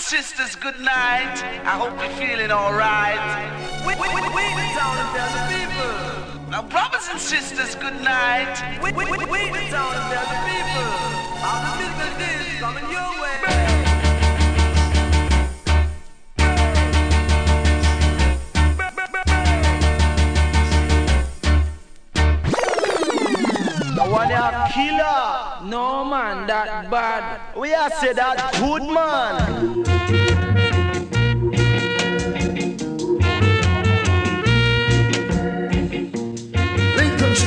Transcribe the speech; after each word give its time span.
and 0.00 0.24
sisters, 0.24 0.56
good 0.56 0.80
night. 0.80 1.36
I 1.64 1.76
hope 1.76 1.92
you're 2.00 2.16
feeling 2.16 2.50
alright. 2.50 3.20
We, 3.84 3.92
we, 4.00 4.08
we, 4.08 4.22
we 4.32 4.64
town 4.72 4.96
and 4.96 5.10
tell 5.12 5.30
the 5.36 5.44
people. 5.52 6.48
Now, 6.48 6.62
brothers 6.62 7.06
and 7.12 7.20
sisters, 7.20 7.74
good 7.74 8.00
night. 8.00 8.56
We, 8.82 8.92
we, 8.92 9.04
we, 9.04 9.40
we 9.52 9.60
town 9.68 9.92
and 9.92 10.06
tell 10.08 10.24
the 10.24 10.40
people. 10.48 10.88
All 11.44 11.60
the 11.68 11.84
business 12.00 12.48
is 12.48 12.60
coming 12.60 12.88
your 12.88 13.19
one 24.10 24.32
a 24.32 24.68
killer. 24.72 25.68
No 25.70 26.04
man, 26.04 26.46
that 26.46 26.90
bad. 26.90 27.56
We 27.56 27.74
are 27.74 27.90
say 27.90 28.12
that 28.12 28.52
good 28.58 28.82
man. 28.82 29.84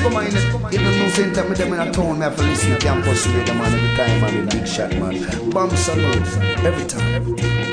Come 0.01 0.15
on, 0.17 0.27
even 0.27 0.99
no 0.99 1.09
same 1.09 1.33
time 1.33 1.47
with 1.49 1.57
them 1.57 1.73
in 1.73 1.79
a 1.79 1.91
town, 1.91 2.19
me 2.19 2.25
have 2.25 2.35
to 2.35 2.43
listen 2.43 2.71
to 2.71 2.77
campus 2.77 3.25
radio, 3.27 3.53
man, 3.53 3.73
every 3.73 3.95
time 3.95 4.23
I'm 4.23 4.37
in 4.37 4.49
big 4.49 4.67
shot, 4.67 4.91
man. 4.91 5.49
Bam 5.49 5.69
salute, 5.77 6.27
every 6.65 6.85
time. 6.85 7.15
Every 7.15 7.37
time. 7.37 7.63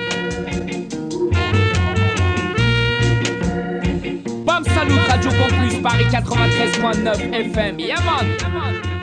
Bam 4.50 4.64
Salut, 4.64 5.09
Radio 5.09 5.30
Campus, 5.30 5.59
Paris 5.83 6.12
93.9 6.12 7.52
FM. 7.52 7.80
Yeah, 7.80 8.01
man. 8.05 8.27
Yeah, 8.39 8.99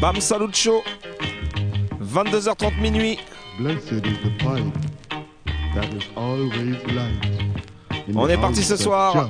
man. 0.00 0.20
Salut 0.20 0.54
Show. 0.54 0.82
22h30 2.02 2.80
minuit. 2.80 3.18
On 8.14 8.28
est 8.28 8.36
parti 8.36 8.62
ce 8.62 8.76
soir 8.76 9.28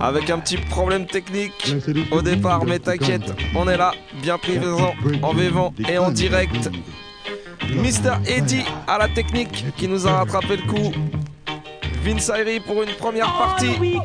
avec 0.00 0.30
un 0.30 0.38
petit 0.38 0.56
problème 0.56 1.06
technique 1.06 1.74
au 2.10 2.22
départ, 2.22 2.64
mais 2.64 2.78
t'inquiète, 2.78 3.32
on 3.54 3.68
est 3.68 3.76
là, 3.76 3.92
bien 4.22 4.38
présent, 4.38 4.94
en 5.22 5.32
vivant 5.32 5.74
et 5.88 5.98
en 5.98 6.10
direct. 6.10 6.70
Mister 7.76 8.14
Eddie 8.26 8.64
à 8.86 8.98
la 8.98 9.08
technique 9.08 9.64
qui 9.76 9.88
nous 9.88 10.06
a 10.06 10.18
rattrapé 10.18 10.56
le 10.56 10.62
coup. 10.62 10.92
Vince 12.04 12.28
Ayri 12.28 12.60
pour 12.60 12.82
une 12.82 12.92
première 12.92 13.32
partie, 13.32 13.98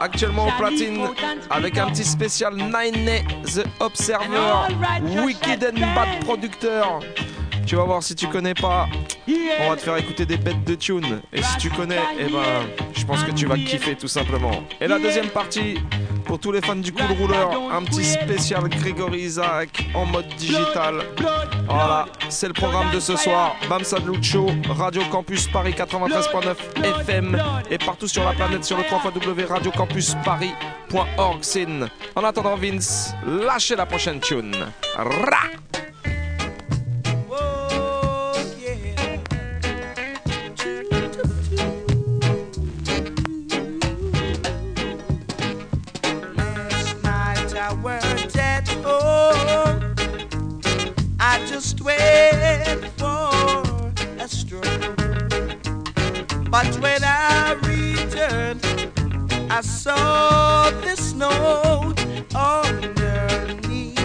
actuellement 0.00 0.46
au 0.46 0.50
platine, 0.52 1.06
avec 1.50 1.76
un 1.76 1.88
petit 1.88 2.04
spécial 2.04 2.54
Nine 2.54 3.22
The 3.44 3.66
Observer, 3.78 4.72
Wicked 5.22 5.62
and 5.62 5.78
Bad 5.94 6.24
Producteur. 6.24 7.00
Tu 7.66 7.76
vas 7.76 7.84
voir 7.84 8.02
si 8.02 8.14
tu 8.14 8.26
connais 8.26 8.54
pas, 8.54 8.88
on 9.28 9.68
va 9.68 9.76
te 9.76 9.82
faire 9.82 9.98
écouter 9.98 10.24
des 10.24 10.38
bêtes 10.38 10.64
de 10.64 10.74
tune. 10.74 11.20
Et 11.30 11.42
si 11.42 11.58
tu 11.58 11.68
connais, 11.68 12.00
eh 12.18 12.24
ben, 12.24 12.40
je 12.94 13.04
pense 13.04 13.22
que 13.22 13.32
tu 13.32 13.44
vas 13.44 13.56
kiffer 13.56 13.96
tout 13.96 14.08
simplement. 14.08 14.64
Et 14.80 14.88
la 14.88 14.98
deuxième 14.98 15.28
partie, 15.28 15.74
pour 16.24 16.38
tous 16.38 16.52
les 16.52 16.60
fans 16.60 16.76
du 16.76 16.92
cool 16.92 17.16
rouleur, 17.18 17.50
un 17.72 17.82
petit 17.82 18.04
spécial 18.04 18.68
Grégory 18.68 19.20
Isaac 19.20 19.86
en 19.94 20.06
mode 20.06 20.26
digital. 20.36 21.04
Voilà, 21.66 22.06
c'est 22.28 22.48
le 22.48 22.54
programme 22.54 22.90
de 22.92 23.00
ce 23.00 23.16
soir. 23.16 23.54
Bam 23.68 23.82
Lucho, 24.06 24.46
Radio 24.68 25.02
Campus 25.10 25.48
Paris 25.48 25.74
93.9 25.76 27.00
FM 27.00 27.42
et 27.70 27.78
partout 27.78 28.08
sur 28.08 28.24
la 28.24 28.32
planète 28.32 28.64
sur 28.64 28.76
le 28.76 28.84
3 28.84 29.00
Paris.org. 30.24 31.42
En 32.14 32.24
attendant 32.24 32.56
Vince, 32.56 33.14
lâchez 33.26 33.76
la 33.76 33.86
prochaine 33.86 34.20
tune. 34.20 34.54
Ra 34.96 35.48
wait 51.80 52.90
for 52.98 53.30
a 54.18 54.26
stroke. 54.28 54.64
But 56.50 56.66
when 56.80 57.02
I 57.04 57.54
returned, 57.62 58.60
I 59.50 59.60
saw 59.60 60.70
this 60.80 61.10
snow 61.10 61.94
underneath 62.34 63.96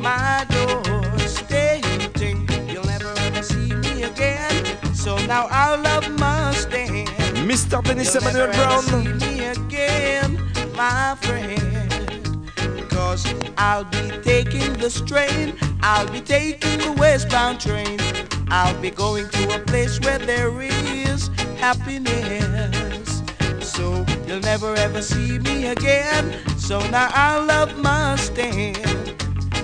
my 0.00 0.46
door, 0.50 1.18
stating 1.18 2.48
you'll 2.68 2.84
never 2.84 3.12
ever 3.16 3.42
see 3.42 3.74
me 3.74 4.04
again. 4.04 4.94
So 4.94 5.16
now 5.26 5.48
our 5.50 5.76
love 5.78 6.08
must 6.18 6.72
end. 6.72 7.08
Mr. 7.48 7.82
Dennis 7.82 8.14
Emmanuel 8.14 8.52
Brown. 8.52 8.82
See 8.82 9.12
me 9.26 9.46
again, 9.46 10.38
my 10.76 11.16
friend. 11.22 11.73
Cause 13.14 13.32
I'll 13.58 13.84
be 13.84 14.10
taking 14.24 14.72
the 14.72 14.90
strain 14.90 15.54
I'll 15.82 16.10
be 16.10 16.20
taking 16.20 16.78
the 16.78 16.92
westbound 16.98 17.60
train. 17.60 18.00
I'll 18.48 18.76
be 18.80 18.90
going 18.90 19.28
to 19.28 19.54
a 19.54 19.60
place 19.60 20.00
where 20.00 20.18
there 20.18 20.50
is 20.60 21.28
happiness. 21.58 23.22
So 23.60 24.04
you'll 24.26 24.40
never 24.40 24.74
ever 24.74 25.00
see 25.00 25.38
me 25.38 25.66
again. 25.66 26.34
So 26.58 26.80
now 26.90 27.08
I 27.12 27.38
love 27.44 27.78
my 27.78 28.16
stand. 28.16 29.14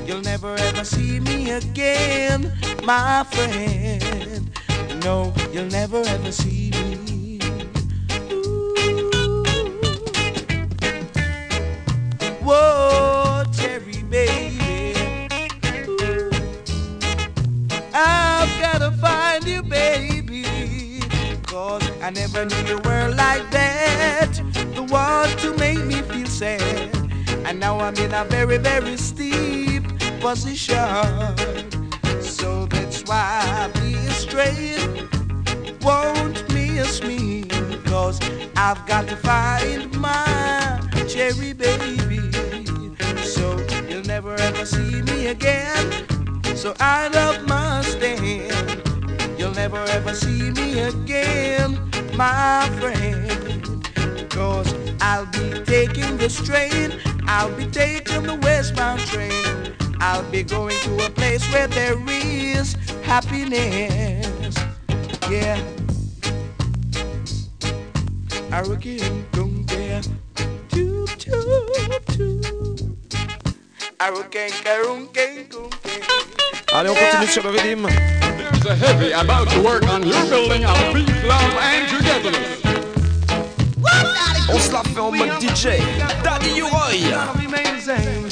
You'll 0.06 0.20
never 0.20 0.54
ever 0.54 0.84
see 0.84 1.18
me 1.18 1.50
again, 1.50 2.52
my 2.84 3.24
friend. 3.32 4.48
No, 5.02 5.34
you'll 5.52 5.72
never 5.72 6.02
ever 6.06 6.30
see 6.30 6.70
me 6.70 6.90
baby. 14.10 14.92
I've 17.94 18.60
gotta 18.60 18.90
find 19.00 19.44
you, 19.46 19.62
baby. 19.62 20.44
I 22.02 22.10
never 22.10 22.44
knew 22.44 22.62
you 22.66 22.76
were 22.84 23.08
like 23.14 23.48
that. 23.52 24.32
The 24.74 24.82
one 24.82 25.28
to 25.38 25.56
make 25.56 25.84
me 25.84 26.02
feel 26.02 26.26
sad. 26.26 26.90
And 27.46 27.60
now 27.60 27.78
I'm 27.78 27.94
in 27.96 28.12
a 28.12 28.24
very, 28.24 28.58
very 28.58 28.96
steep 28.96 29.84
position. 30.20 30.80
So 32.20 32.66
that's 32.66 33.04
why 33.04 33.42
I'm 33.44 33.72
being 33.80 34.10
straight 34.10 34.88
won't 35.82 36.52
miss 36.52 37.02
me. 37.02 37.44
Cause 37.84 38.18
I've 38.56 38.84
got 38.86 39.06
to 39.08 39.16
find 39.16 39.94
my 39.96 40.80
cherry 41.08 41.52
baby. 41.52 42.09
Never 44.22 44.36
ever 44.42 44.66
see 44.66 45.00
me 45.00 45.28
again. 45.28 46.04
So 46.54 46.74
I 46.78 47.08
love 47.08 47.48
my 47.48 47.80
stand. 47.80 48.82
You'll 49.38 49.54
never 49.54 49.78
ever 49.78 50.12
see 50.12 50.50
me 50.50 50.80
again, 50.80 51.80
my 52.18 52.68
friend. 52.78 53.82
Cause 54.28 54.74
I'll 55.00 55.24
be 55.24 55.64
taking 55.64 56.18
the 56.18 56.28
train. 56.44 57.00
I'll 57.28 57.50
be 57.56 57.64
taking 57.64 58.24
the 58.24 58.34
westbound 58.42 59.00
train. 59.06 59.74
I'll 60.00 60.30
be 60.30 60.42
going 60.42 60.76
to 60.80 61.06
a 61.06 61.08
place 61.08 61.50
where 61.50 61.68
there 61.68 61.96
is 62.06 62.74
happiness. 63.02 64.54
Yeah. 65.30 65.58
Don't 68.50 68.82
care. 68.82 69.39
Allez, 74.02 74.16
on 76.88 76.94
continue 76.94 77.26
sur 77.26 77.42
le 77.42 77.50
rythme. 77.50 77.86
There's 77.86 78.64
a 78.64 78.74
heavy 78.74 79.12
about 79.12 79.50
to 79.50 79.60
work 79.60 79.86
on 79.90 80.02
your 80.02 80.24
building 80.24 80.64
of 80.64 80.74
peace, 80.94 81.24
love, 81.26 81.54
and 81.60 81.86
togetherness. 81.86 82.62
On 84.48 84.58
se 84.58 84.72
la 84.72 84.82
fait 84.84 84.98
en 84.98 85.12
mode 85.12 85.38
DJ. 85.38 85.82
Daddy 86.24 86.48
U-Roy. 86.56 87.12
I'll 87.12 87.34
remain 87.34 87.76
the 87.76 87.82
same. 87.82 88.28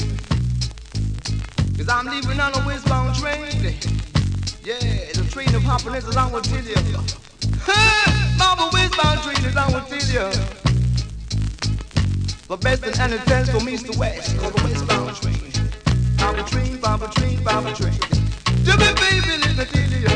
Cause 1.77 1.89
I'm 1.91 2.07
leaving 2.07 2.41
on 2.41 2.55
a 2.55 2.67
westbound 2.67 3.15
train. 3.17 3.45
Yeah, 4.65 4.79
the 5.13 5.29
train 5.31 5.55
of 5.55 5.63
happiness 5.65 6.09
is 6.09 6.17
on 6.17 6.33
what 6.33 6.45
tell 6.45 6.65
you. 6.65 6.77
Mama 8.39 8.71
westbound 8.73 9.21
train 9.21 9.45
is 9.45 9.55
on 9.55 9.73
what 9.73 9.87
tell 9.87 9.99
you. 9.99 10.31
The 12.49 12.57
best 12.57 12.87
in 12.87 12.99
any 12.99 13.19
tends 13.27 13.51
from 13.51 13.69
east 13.69 13.85
to 13.93 13.99
west. 13.99 14.35
Cause 14.39 14.53
the 14.55 14.63
westbound 14.65 15.15
train. 15.17 15.58
Baba 16.29 16.43
train, 16.43 16.77
Baba 16.77 17.09
train, 17.09 17.43
Baba. 17.43 17.73
To 17.73 18.77
me, 18.77 18.89
baby, 19.01 19.39
me 19.41 19.55
you. 20.03 20.09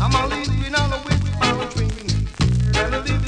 I'm 0.00 0.14
a 0.14 0.28
leaving 0.28 0.74
on 0.76 0.92
a 0.92 0.98
train. 1.70 1.90
And 2.76 2.94
I'm 2.94 3.04
leaving 3.04 3.21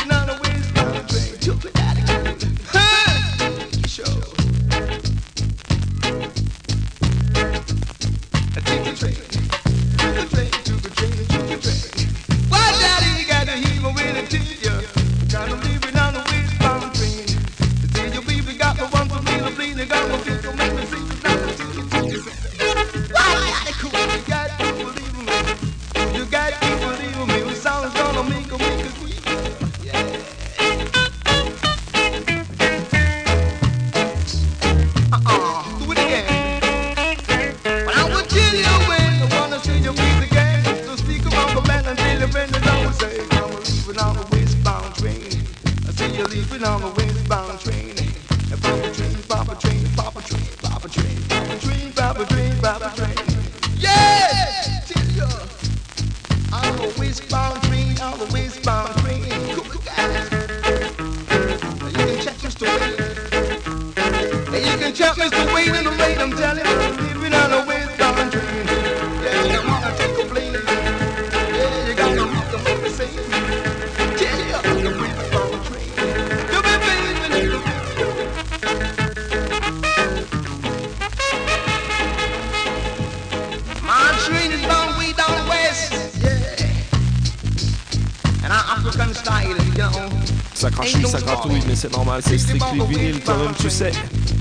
Ça 90.64 90.70
crachouille, 90.70 91.06
ça 91.06 91.20
gratouille, 91.20 91.60
mais 91.68 91.76
c'est 91.76 91.92
normal, 91.92 92.22
c'est 92.26 92.38
strictly 92.38 92.80
vinyle 92.88 93.20
quand 93.22 93.36
même, 93.36 93.52
tu 93.60 93.68
sais. 93.68 93.92
Said, 93.92 94.00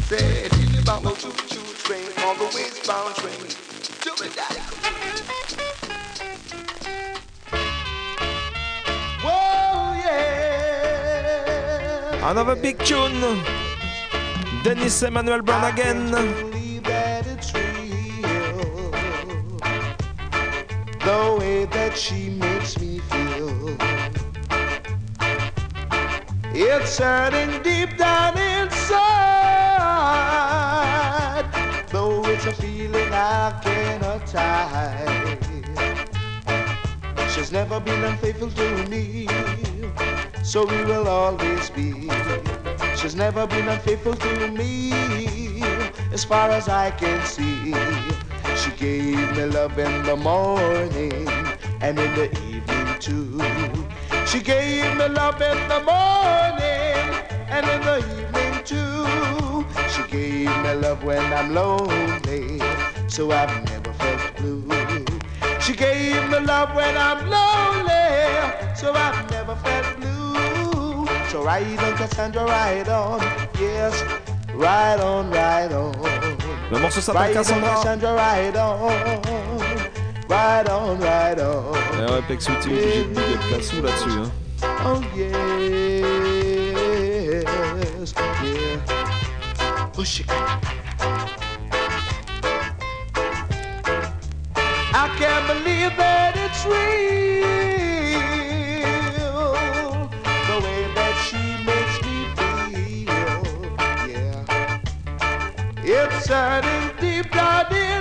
tell 0.09 0.73
you 0.73 0.79
about 0.79 1.03
no 1.03 1.09
choo-choo 1.09 1.59
train 1.83 1.99
on 2.25 2.37
the 2.37 2.45
westbound 2.55 3.13
train. 3.15 3.45
Tell 3.99 4.15
me 4.21 4.29
that. 4.37 4.57
Whoa, 9.21 9.95
yeah. 10.05 12.29
Another 12.31 12.55
big 12.55 12.77
tune. 12.85 13.43
Dennis 14.63 15.03
Emmanuel 15.05 15.41
Brown 15.41 15.65
again. 15.65 16.09
believe 16.09 16.83
that 16.83 17.27
it's 17.27 17.53
real. 17.53 18.91
The 21.03 21.35
way 21.37 21.65
that 21.65 21.97
she 21.97 22.29
makes 22.29 22.52
It's 26.65 26.97
hurting 26.97 27.61
deep 27.61 27.97
down 27.97 28.37
inside. 28.37 29.01
Though 31.89 32.23
it's 32.25 32.45
a 32.45 32.53
feeling 32.53 33.11
I 33.11 33.59
cannot 33.61 34.29
hide. 34.29 35.39
She's 37.29 37.51
never 37.51 37.81
been 37.81 38.01
unfaithful 38.05 38.49
to 38.51 38.87
me. 38.87 39.27
So 40.41 40.65
we 40.65 40.85
will 40.85 41.09
always 41.09 41.69
be. 41.69 42.09
She's 42.95 43.15
never 43.15 43.45
been 43.45 43.67
unfaithful 43.67 44.15
to 44.15 44.47
me, 44.47 44.93
as 46.13 46.23
far 46.23 46.49
as 46.49 46.69
I 46.69 46.91
can 46.91 47.25
see. 47.25 47.73
She 48.55 48.71
gave 48.77 49.35
me 49.35 49.45
love 49.47 49.77
in 49.77 50.03
the 50.03 50.15
morning 50.15 51.27
and 51.81 51.99
in 51.99 52.15
the 52.15 52.31
evening 52.47 52.99
too. 52.99 53.62
She 54.33 54.41
gave 54.41 54.97
me 54.97 55.07
love 55.09 55.39
in 55.43 55.67
the 55.67 55.79
morning 55.85 57.05
and 57.53 57.63
in 57.69 57.81
the 57.85 57.97
evening 58.17 58.63
too. 58.65 59.63
She 59.93 60.01
gave 60.09 60.49
me 60.63 60.73
love 60.73 61.03
when 61.03 61.21
I'm 61.31 61.53
lonely, 61.53 62.59
so 63.07 63.29
I've 63.29 63.63
never 63.69 63.93
felt 63.93 64.35
blue. 64.37 65.05
She 65.59 65.75
gave 65.75 66.27
me 66.31 66.39
love 66.39 66.73
when 66.73 66.97
I'm 66.97 67.29
lonely, 67.29 68.75
so 68.75 68.91
I've 68.91 69.29
never 69.29 69.55
felt 69.57 69.97
blue. 69.97 71.05
So 71.29 71.43
ride 71.43 71.77
on, 71.77 71.95
Cassandra, 71.95 72.43
ride 72.43 72.89
on, 72.89 73.21
yes, 73.59 74.03
ride 74.55 74.99
on, 74.99 75.29
ride 75.29 75.73
on. 75.73 75.93
Le 76.71 76.79
morceau 76.79 77.01
s'appelle 77.01 77.33
Cassandra. 77.33 77.69
Cassandra, 77.69 78.15
ride 78.15 78.57
on, 78.57 79.32
ride 80.33 80.69
on, 80.69 80.97
ride 80.99 81.39
on. 81.39 81.73
Et 81.99 82.05
ouais, 82.11 82.21
Pex 82.27 82.49
Outil, 82.49 82.69
obligé 82.69 83.03
de 83.03 83.09
big 83.09 83.23
up 83.35 83.41
Cassou 83.49 83.81
là-dessus. 83.81 84.09
Hein. 84.09 84.31
Oh 84.85 85.01
yes, 85.15 85.33
yeah. 88.43 88.77
Oh, 89.59 89.87
Push 89.93 90.21
it. 90.21 90.27
I 94.95 95.07
can't 95.19 95.45
believe 95.47 95.93
that 95.97 96.35
it's 96.35 96.65
real. 96.65 96.73
The 100.47 100.57
way 100.65 100.81
that 100.97 101.15
she 101.25 101.43
makes 101.69 101.97
me 102.05 102.17
feel. 102.37 103.41
Yeah. 104.07 104.45
It's 105.83 106.27
hurting 106.27 106.85
deep 106.99 107.27
down 107.31 107.65
inside. 107.71 107.92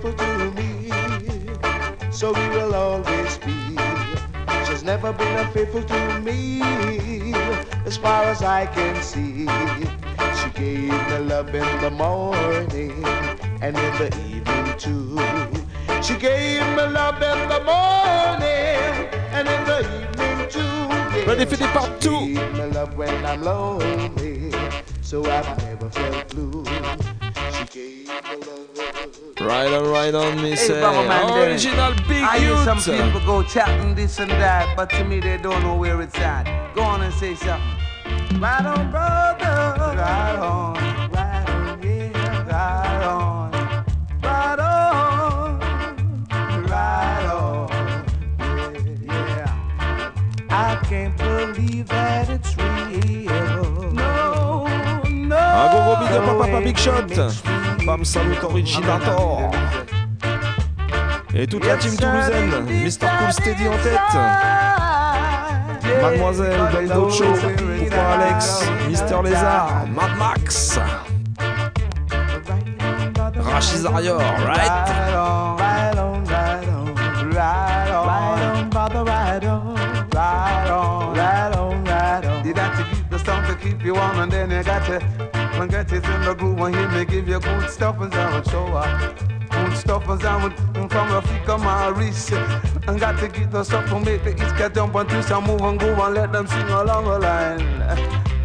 Been 0.00 0.12
unfaithful 0.12 0.12
to 0.12 0.50
me, 0.52 2.10
so 2.10 2.32
we 2.32 2.48
will 2.50 2.74
always 2.74 3.38
be. 3.38 3.76
She's 4.66 4.82
never 4.82 5.12
been 5.12 5.36
unfaithful 5.36 5.82
to 5.82 6.20
me, 6.20 6.62
as 7.84 7.96
far 7.96 8.24
as 8.24 8.42
I 8.42 8.66
can 8.66 9.02
see. 9.02 9.46
She 10.40 10.50
gave 10.58 10.90
me 10.90 11.18
love 11.18 11.54
in 11.54 11.80
the 11.80 11.90
morning 11.90 13.04
and 13.60 13.76
in 13.76 13.92
the 13.98 14.08
evening 14.28 14.78
too. 14.78 15.18
She 16.02 16.16
gave 16.16 16.62
me 16.76 16.86
love 16.86 17.22
in 17.22 17.48
the 17.48 17.60
morning 17.64 19.08
and 19.32 19.48
in 19.48 19.64
the 19.64 19.80
evening 19.80 20.48
too. 20.48 20.60
Yeah. 20.60 21.26
Ready 21.26 21.44
for 21.44 21.56
the 21.56 21.66
part 21.68 22.00
two. 22.00 22.18
She 22.18 22.34
gave 22.34 22.52
me 22.54 22.64
love 22.66 22.96
when 22.96 23.24
I'm 23.26 23.42
lonely, 23.42 24.52
so 25.02 25.24
I've 25.24 25.58
never 25.62 25.90
felt 25.90 26.28
blue. 26.28 26.64
She 27.72 28.04
gave 28.04 28.08
me 28.08 28.46
love. 28.76 29.40
Right 29.40 29.72
on, 29.72 29.88
right 29.90 30.12
on, 30.14 30.42
me 30.42 30.50
Hey, 30.50 30.56
say. 30.56 30.80
man. 30.80 31.38
Original 31.38 31.94
Big 32.08 32.22
I 32.24 32.38
hear 32.40 32.56
some 32.64 32.78
people 32.80 33.20
go 33.24 33.44
chatting 33.44 33.94
this 33.94 34.18
and 34.18 34.30
that, 34.32 34.76
but 34.76 34.90
to 34.90 35.04
me 35.04 35.20
they 35.20 35.36
don't 35.36 35.62
know 35.62 35.76
where 35.76 36.00
it's 36.02 36.18
at. 36.18 36.74
Go 36.74 36.82
on 36.82 37.02
and 37.02 37.14
say 37.14 37.36
something. 37.36 38.40
Right 38.40 38.66
on, 38.66 38.90
brother. 38.90 39.94
Right 39.96 40.38
on. 40.40 40.74
Right 41.12 41.48
on, 41.48 41.82
yeah. 41.82 42.50
Right 42.50 43.04
on. 43.04 43.50
Right 44.20 44.58
on. 44.58 45.60
Right 46.66 47.26
on. 47.26 47.68
Yeah. 49.06 50.50
I 50.50 50.74
can't 50.88 51.16
believe 51.16 51.86
that 51.88 52.28
it's 52.30 52.56
real. 52.56 53.92
No, 53.92 54.66
no. 55.06 55.36
Un 55.38 55.68
gros 55.70 55.84
gros 55.84 55.98
big 56.00 56.16
up 56.16 56.28
à 56.28 56.34
Papa 56.34 56.60
Big 56.62 56.76
Shot. 56.76 57.59
Bam. 57.90 58.04
Et 61.34 61.46
toute 61.48 61.66
la 61.66 61.76
team 61.76 61.96
toulousaine. 61.96 62.64
Mr. 62.68 63.08
Cool 63.18 63.32
Steady 63.32 63.66
en 63.66 63.72
tête. 63.82 63.98
Mademoiselle, 66.00 66.60
Belle 66.72 66.88
Gocho. 66.88 67.24
Pourquoi 67.24 68.02
Alex. 68.12 68.64
Mister 68.88 69.16
Lézard. 69.24 69.86
Mad 69.88 70.16
Max. 70.16 70.78
Rachid 73.40 73.78
Zario, 73.78 74.18
right? 74.18 74.70
The 85.60 85.64
and 85.64 85.72
get 85.72 85.92
it 85.92 86.04
in 86.06 86.22
the 86.22 86.34
groove 86.34 86.58
and 86.60 86.74
hear 86.74 86.88
me 86.88 87.04
give 87.04 87.28
you 87.28 87.38
good 87.38 87.68
stuff 87.68 88.00
and 88.00 88.10
sound 88.10 88.46
show. 88.46 88.82
Good 89.50 89.76
stuff 89.76 90.08
and 90.08 90.22
sound 90.22 90.56
from 90.56 90.88
Rafika 90.88 91.62
Maurice. 91.62 92.32
And 92.88 92.98
got 92.98 93.18
to 93.18 93.28
get 93.28 93.50
the 93.50 93.62
stuff 93.62 93.86
to 93.90 94.00
make 94.00 94.24
the 94.24 94.30
East 94.30 94.56
get 94.56 94.74
jump 94.74 94.94
and 94.94 95.06
twist 95.06 95.30
and 95.30 95.46
move 95.46 95.60
and 95.60 95.78
go 95.78 96.02
and 96.02 96.14
let 96.14 96.32
them 96.32 96.46
sing 96.46 96.62
along 96.62 97.04
the 97.04 97.18
line. 97.18 97.60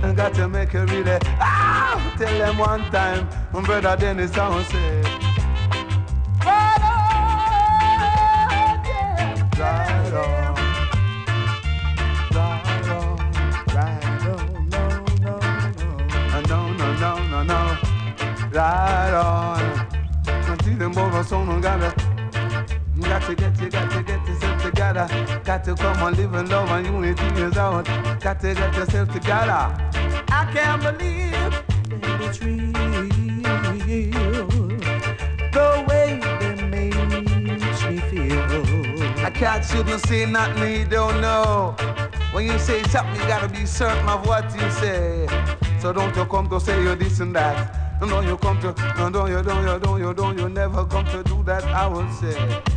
And 0.04 0.18
got 0.18 0.34
to 0.34 0.50
make 0.50 0.74
it 0.74 0.92
really 0.92 1.18
ah, 1.40 2.16
tell 2.18 2.38
them 2.38 2.58
one 2.58 2.82
time 2.92 3.30
brother 3.64 3.96
Dennis 3.96 4.34
sound 4.34 4.66
say. 4.66 4.95
And 26.06 26.18
live 26.18 26.36
in 26.36 26.50
love 26.50 26.70
and 26.70 26.86
unity 26.86 27.42
is 27.42 27.58
out. 27.58 27.86
Got 28.20 28.40
to 28.42 28.54
get 28.54 28.76
yourself 28.76 29.12
together. 29.12 29.74
I 30.30 30.50
can't 30.54 30.82
believe 30.82 31.34
it's 32.22 32.42
real. 32.42 32.72
The 35.52 35.86
way 35.90 36.20
that 36.22 36.64
makes 36.70 37.84
me 37.86 37.98
feel. 38.10 39.26
I 39.26 39.32
can't 39.32 39.66
shouldn't 39.66 40.02
say 40.06 40.26
nothing 40.26 40.80
you 40.80 40.86
don't 40.86 41.22
know. 41.22 41.76
When 42.34 42.46
you 42.46 42.60
say 42.60 42.84
something, 42.84 43.16
you 43.16 43.28
gotta 43.28 43.48
be 43.48 43.66
certain 43.66 44.08
of 44.08 44.28
what 44.28 44.54
you 44.54 44.70
say. 44.72 45.28
So 45.80 45.92
don't 45.92 46.16
you 46.16 46.26
come 46.26 46.50
to 46.50 46.60
say 46.60 46.84
you're 46.84 46.96
this 46.96 47.20
and 47.20 47.36
that. 47.36 48.00
No, 48.00 48.08
don't 48.08 48.28
you 48.28 48.38
come 48.38 48.60
to, 48.60 48.76
no, 48.98 49.10
don't 49.10 49.32
you, 49.32 49.42
don't 49.42 49.64
you, 49.66 49.80
don't 49.80 50.00
you, 50.00 50.14
don't 50.14 50.38
you 50.38 50.50
never 50.50 50.86
come 50.86 51.06
to 51.06 51.24
do 51.24 51.42
that, 51.44 51.64
I 51.64 51.88
will 51.88 52.12
say. 52.12 52.75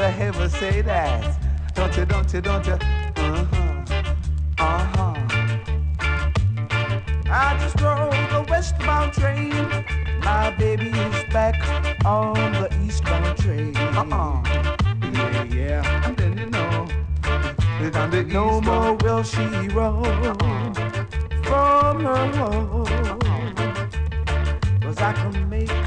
Don't 0.00 0.12
ever, 0.12 0.38
ever 0.38 0.48
say 0.48 0.80
that. 0.80 1.36
Don't 1.74 1.94
you, 1.94 2.06
don't 2.06 2.32
you, 2.32 2.40
don't 2.40 2.66
you? 2.66 2.72
Uh-huh. 2.72 3.84
Uh-huh. 4.58 5.14
I 7.28 7.58
just 7.60 7.78
rode 7.82 8.10
the 8.30 8.46
westbound 8.48 9.12
train. 9.12 9.52
My 10.24 10.54
baby 10.58 10.88
is 10.88 11.24
back 11.24 11.54
on 12.06 12.32
the 12.34 12.70
eastbound 12.82 13.36
train. 13.36 13.76
Uh-uh. 13.76 14.42
Yeah, 15.12 15.44
yeah. 15.44 16.06
And 16.08 16.16
then 16.16 16.38
you 16.38 16.46
know, 16.46 16.88
the 17.82 18.24
no 18.24 18.62
more 18.62 18.94
will 18.94 19.22
she 19.22 19.44
roam 19.68 20.02
from 21.44 22.04
her 22.06 22.26
home. 22.38 22.86
Cause 24.80 24.96
I 24.96 25.12
can 25.12 25.50
make 25.50 25.79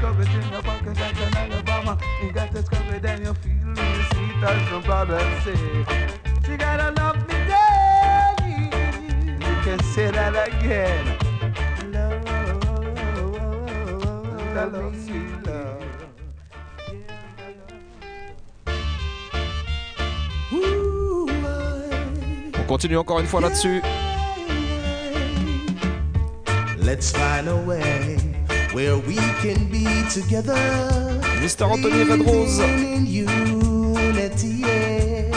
You 0.00 0.06
got 0.06 0.16
this 0.16 0.28
coverage 0.28 0.46
in 0.46 0.52
your 0.52 0.62
pocket, 0.62 0.96
got 0.96 1.20
an 1.20 1.36
Alabama. 1.36 1.98
You 2.22 2.32
got 2.32 2.52
this 2.52 2.68
coverage 2.68 3.04
and 3.04 3.26
you 3.26 3.34
feel 3.34 3.52
real 3.52 3.74
sweet, 4.14 4.42
as 4.42 4.70
my 4.70 4.80
brother 4.80 5.20
say. 5.44 5.56
She 6.46 6.56
gotta 6.56 6.90
love 6.92 7.18
me, 7.28 7.34
daddy. 7.46 8.70
You 9.44 9.54
can 9.62 9.78
say 9.92 10.10
that 10.10 10.34
again. 10.48 11.04
Love, 11.92 12.24
love, 14.72 14.96
sweet 15.04 15.46
love. 15.46 15.84
On 22.58 22.64
continue 22.66 22.96
encore 22.96 23.20
une 23.20 23.26
fois 23.26 23.42
là-dessus. 23.42 23.82
Let's 26.78 27.12
find 27.12 27.48
a 27.48 27.56
way 27.56 28.29
where 28.72 28.96
we 28.98 29.16
can 29.42 29.64
be 29.70 29.84
together. 30.10 30.54
Mr. 31.42 31.70
Anthony 31.70 32.04
Red 32.04 32.20
Rose. 32.20 32.58
living 32.58 32.96
in 32.96 33.06
unity, 33.06 34.46
yeah. 34.46 35.34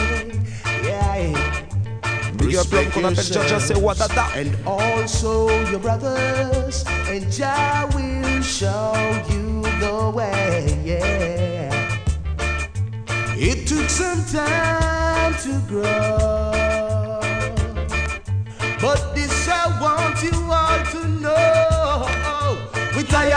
Yeah, 0.82 1.16
yeah. 1.16 2.32
Big 2.36 2.56
up 2.56 2.70
l'homme 2.72 2.90
qu'on 2.90 3.04
appelle 3.04 3.32
Jaja, 3.32 3.58
c'est 3.58 3.74
Wadada. 3.74 4.26
And 4.36 4.54
also 4.66 5.48
your 5.70 5.80
brothers, 5.80 6.84
and 7.08 7.30
Jah 7.32 7.88
will 7.94 8.42
show 8.42 8.94
you 9.30 9.62
the 9.80 10.10
way, 10.14 10.78
yeah. 10.84 11.70
It 13.36 13.66
took 13.66 13.88
some 13.90 14.22
time 14.32 15.34
to 15.42 15.60
grow, 15.68 16.52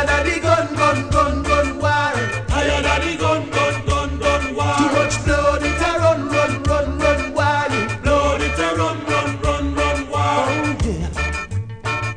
Tired 0.08 0.26
the 0.26 0.36
gun, 0.40 0.68
gun, 0.76 1.00
gun, 1.10 1.44
gun 1.44 1.68
war. 1.84 2.14
Tired 2.48 2.86
of 2.94 3.00
the 3.04 3.14
gun, 3.20 3.42
gun, 3.50 3.76
gun, 3.86 4.12
gun 4.20 4.44
war. 4.56 4.76
Too 4.78 4.90
much 4.98 5.16
blood, 5.26 5.64
it 5.64 5.82
a 5.82 5.92
run, 6.00 6.22
run, 6.30 6.54
run, 6.64 6.98
run 6.98 7.22
wild. 7.34 7.74
Blood, 8.04 8.42
it 8.42 8.58
a 8.58 8.70
run, 8.80 8.98
run, 9.06 9.30
run, 9.42 9.66
run 9.76 10.00
wild. 10.10 10.50
Oh 10.50 10.90
yeah. 10.90 11.12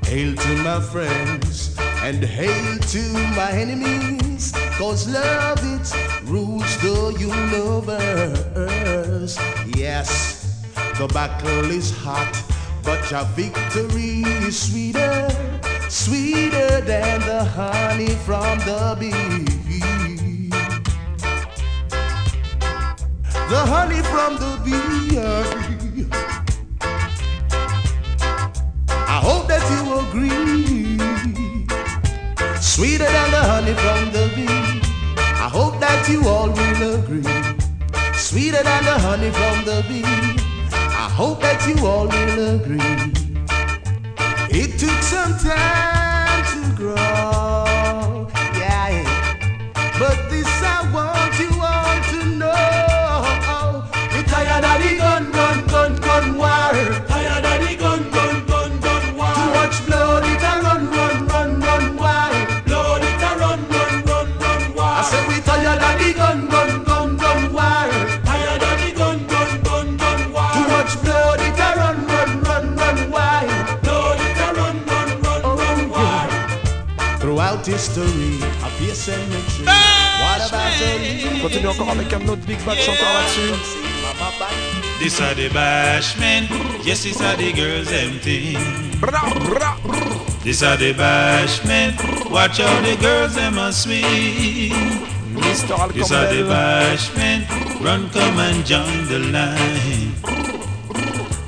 Hail 0.04 0.32
to 0.36 0.52
my 0.62 0.80
friends 0.80 1.76
and 2.02 2.22
hail 2.24 2.78
to 2.78 3.02
my 3.36 3.50
enemies. 3.52 4.52
Cause 4.78 5.08
love 5.08 5.60
it 5.62 5.92
rules 6.24 6.76
the 6.80 7.14
universe. 7.18 8.58
Yes, 9.76 10.62
the 10.96 11.06
battle 11.08 11.70
is 11.70 11.90
hot, 11.90 12.32
but 12.82 13.10
your 13.10 13.24
victory 13.36 14.22
is 14.46 14.56
sweeter, 14.58 15.28
sweeter 15.90 16.80
than 16.82 17.20
the 17.22 17.44
honey 17.44 18.14
from 18.24 18.58
the 18.60 18.96
bee. 19.00 19.10
The 23.50 23.62
honey 23.66 24.00
from 24.12 24.36
the 24.36 24.52
bee. 24.64 25.18
I 28.88 29.20
hope 29.20 29.48
that 29.48 29.64
you 29.74 29.82
agree. 29.98 30.96
Sweeter 32.60 33.04
than 33.04 33.30
the 33.32 33.42
honey 33.52 33.74
from 33.74 34.12
the 34.12 34.30
bee. 34.36 34.46
I 35.18 35.48
hope 35.48 35.80
that 35.80 36.08
you 36.08 36.28
all 36.28 36.50
will 36.50 37.00
agree. 37.00 37.24
Sweeter 38.14 38.62
than 38.62 38.84
the 38.84 38.96
honey 39.06 39.30
from 39.32 39.64
the 39.64 39.84
bee. 39.88 40.04
I 40.72 41.10
hope 41.10 41.40
that 41.40 41.66
you 41.66 41.84
all 41.84 42.06
will 42.06 42.60
agree. 42.60 43.29
It 44.52 44.80
took 44.80 45.00
some 45.02 45.38
time 45.38 46.09
continue 81.40 81.68
encore 81.68 81.90
avec 81.90 82.12
un 82.12 82.28
autre 82.28 82.42
Big 82.46 82.58
Batch 82.64 82.88
encore 82.88 83.14
là-dessus. 83.14 83.54
This 85.00 85.20
are 85.20 85.34
the 85.34 85.48
bashment, 85.48 86.48
yes, 86.84 87.02
these 87.02 87.20
are 87.22 87.36
the 87.36 87.52
girls 87.52 87.90
empty. 87.90 88.56
This 90.44 90.62
are 90.62 90.76
the 90.76 90.92
bashment, 90.92 91.96
watch 92.30 92.60
out 92.60 92.84
the 92.84 92.96
girls 93.00 93.34
them 93.34 93.58
a 93.58 93.72
swing. 93.72 94.72
This 95.34 95.64
are 95.70 96.28
the 96.28 96.44
bashment, 96.44 97.46
run 97.82 98.10
come 98.10 98.38
and 98.38 98.64
join 98.66 99.06
the 99.08 99.18
line. 99.32 100.12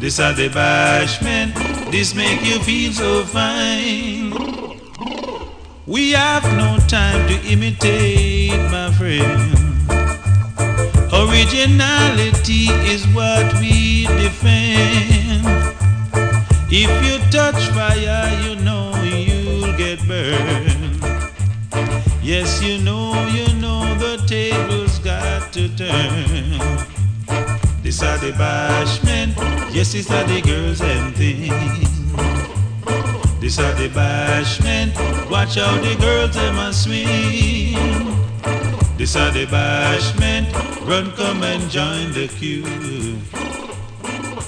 This 0.00 0.18
are 0.18 0.32
the 0.32 0.48
bashment, 0.48 1.54
this 1.90 2.14
make 2.14 2.42
you 2.42 2.58
feel 2.60 2.92
so 2.92 3.24
fine. 3.24 4.32
We 5.86 6.12
have 6.12 6.44
no 6.56 6.78
time 6.86 7.28
to 7.28 7.34
imitate, 7.50 8.56
my 8.70 8.90
friend. 8.92 9.71
Originality 11.22 12.66
is 12.90 13.06
what 13.14 13.46
we 13.60 14.06
defend. 14.18 15.46
If 16.68 16.90
you 17.06 17.18
touch 17.30 17.62
fire, 17.76 18.26
you 18.42 18.56
know 18.56 18.90
you'll 19.04 19.72
get 19.76 20.00
burned. 20.08 20.98
Yes, 22.20 22.60
you 22.60 22.78
know, 22.78 23.14
you 23.28 23.46
know 23.60 23.94
the 23.98 24.16
tables 24.26 24.98
got 24.98 25.52
to 25.52 25.68
turn. 25.76 26.58
This 27.82 28.02
are 28.02 28.18
the 28.18 28.32
bashmen, 28.32 29.32
yes, 29.72 29.92
these 29.92 30.10
are 30.10 30.24
the 30.24 30.40
girls 30.40 30.80
and 30.80 31.14
things. 31.14 31.88
These 33.38 33.60
are 33.60 33.74
the 33.74 33.88
bashmen, 33.90 34.90
watch 35.30 35.56
out 35.56 35.80
the 35.82 35.94
girls 36.00 36.34
them 36.34 36.58
a 36.58 36.72
swing. 36.72 38.12
These 39.02 39.16
are 39.16 39.32
the 39.32 39.46
bashmen, 39.46 40.46
run 40.86 41.10
come 41.16 41.42
and 41.42 41.68
join 41.68 42.12
the 42.12 42.28
queue. 42.28 42.62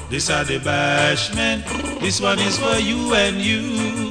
This 0.08 0.30
are 0.30 0.44
the 0.44 0.60
bashment, 0.60 1.66
this 1.98 2.20
one 2.20 2.38
is 2.38 2.56
for 2.56 2.78
you 2.78 3.14
and 3.14 3.38
you. 3.38 4.03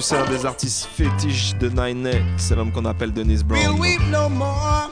Tu 0.00 0.14
un 0.14 0.24
des 0.30 0.46
artistes 0.46 0.88
fétiches 0.94 1.54
de 1.56 1.68
Nine 1.68 2.10
c'est 2.38 2.56
l'homme 2.56 2.72
qu'on 2.72 2.86
appelle 2.86 3.12
Dennis 3.12 3.42
We'll 3.46 3.98
Brown. 4.08 4.89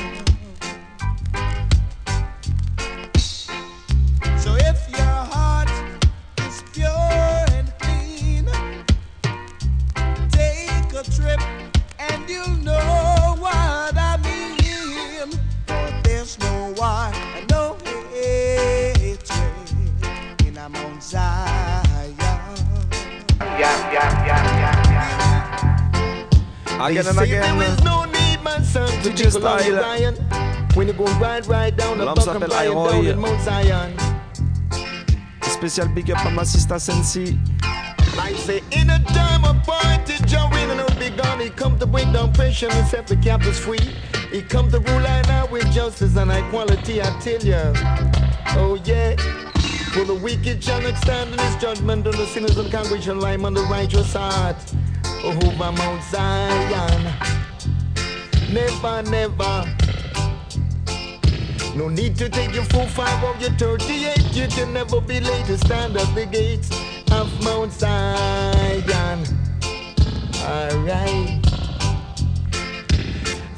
So 4.38 4.54
if 4.56 4.88
your 4.90 5.24
heart 5.34 5.70
is 6.46 6.62
pure 6.72 6.88
and 6.88 7.72
clean, 7.80 8.46
take 10.30 10.92
a 10.92 11.02
trip 11.10 11.40
and 11.98 12.28
you'll 12.28 12.48
know 12.62 13.36
what 13.38 13.96
I 13.96 14.16
mean. 14.22 15.30
For 15.66 16.00
there's 16.04 16.38
no 16.38 16.74
war 16.76 17.10
and 17.36 17.50
no 17.50 17.76
hatred 18.12 19.26
in 20.46 20.56
a 20.58 20.68
Mount 20.68 21.02
Zion. 21.02 22.16
Yeah, 23.40 23.92
yeah, 23.92 24.26
yeah, 24.26 24.42
yeah, 24.58 24.90
yeah. 24.90 25.12
Again 26.86 27.06
and 27.06 27.16
style. 29.42 30.14
When 30.74 30.86
you 30.88 30.94
go 30.94 31.04
right, 31.20 31.46
right 31.46 31.76
down 31.76 31.98
the 31.98 32.04
L'homme 32.04 32.14
Buckham 32.14 32.40
s'appelle 32.40 32.52
I-Roy. 32.52 32.90
down 32.90 33.06
in 33.06 33.18
Mount 33.18 33.40
Zion. 33.42 33.92
Spécial 35.42 35.88
big 35.94 36.10
up 36.10 36.18
à 36.24 36.30
ma 36.30 36.44
sister 36.44 36.78
Sensi. 36.78 37.38
I 38.18 38.34
say, 38.34 38.62
in 38.70 38.90
a 38.90 38.98
time 39.12 39.44
appointed, 39.44 40.26
John 40.26 40.50
Wayne 40.50 40.68
will 40.68 40.98
be 40.98 41.10
gone. 41.10 41.40
He 41.40 41.50
come 41.50 41.78
to 41.78 41.86
bring 41.86 42.12
down 42.12 42.32
pressure 42.32 42.68
and 42.70 42.86
set 42.86 43.06
the 43.06 43.16
captives 43.16 43.58
free. 43.58 43.94
He 44.30 44.42
come 44.42 44.70
to 44.70 44.78
rule 44.80 45.06
and 45.06 45.28
out 45.28 45.50
with 45.50 45.70
justice 45.72 46.16
and 46.16 46.30
equality, 46.30 47.00
I 47.02 47.10
tell 47.20 47.40
ya. 47.42 47.72
Oh 48.56 48.78
yeah. 48.84 49.16
For 49.92 50.04
the 50.04 50.14
wicked 50.14 50.64
shall 50.64 50.80
not 50.80 50.96
stand 50.98 51.32
in 51.34 51.38
his 51.38 51.56
judgment, 51.56 52.06
and 52.06 52.14
the 52.14 52.26
sinners 52.26 52.56
and 52.56 53.02
shall 53.02 53.16
lie 53.16 53.36
on 53.36 53.54
the 53.54 53.62
righteous 53.70 54.14
heart. 54.14 54.56
Oh, 55.24 55.36
over 55.46 55.72
Mount 55.72 56.02
Zion. 56.04 57.21
Never, 58.52 59.02
never. 59.04 59.64
No 61.74 61.88
need 61.88 62.16
to 62.16 62.28
take 62.28 62.52
your 62.52 62.64
full 62.64 62.86
five 62.86 63.24
of 63.24 63.40
your 63.40 63.50
38. 63.52 64.18
You 64.34 64.46
can 64.48 64.74
never 64.74 65.00
be 65.00 65.20
late 65.20 65.46
to 65.46 65.56
stand 65.56 65.96
at 65.96 66.14
the 66.14 66.26
gates 66.26 66.70
of 67.12 67.32
Mount 67.42 67.72
Zion. 67.72 69.24
Alright. 70.44 71.42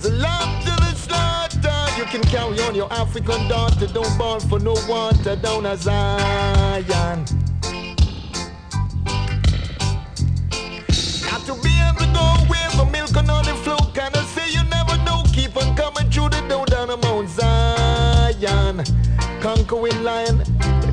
The 0.00 0.10
love 0.10 0.64
to 0.64 0.70
the 0.70 0.94
slaughter. 0.94 1.98
You 1.98 2.04
can 2.04 2.22
carry 2.22 2.60
on 2.60 2.76
your 2.76 2.92
African 2.92 3.48
daughter. 3.48 3.88
Don't 3.88 4.16
ball 4.16 4.38
for 4.38 4.60
no 4.60 4.76
water 4.88 5.34
down 5.34 5.66
a 5.66 5.76
Zion. 5.76 7.24
Got 11.26 11.42
to 11.46 11.54
be 11.64 11.74
able 11.82 11.98
to 11.98 12.10
go 12.14 12.26
where 12.46 12.70
the 12.76 12.88
milk 12.92 13.16
and 13.16 13.28
honey 13.28 13.58
flow. 13.64 13.78
Can 13.92 14.14
I 14.14 14.24
Keep 15.34 15.56
on 15.56 15.74
coming 15.74 16.08
through 16.12 16.28
the 16.28 16.40
door 16.48 16.64
down 16.66 16.90
a 16.90 16.96
Mount 16.96 17.28
Zion. 17.28 18.84
Conquering 19.40 20.04
lion. 20.04 20.38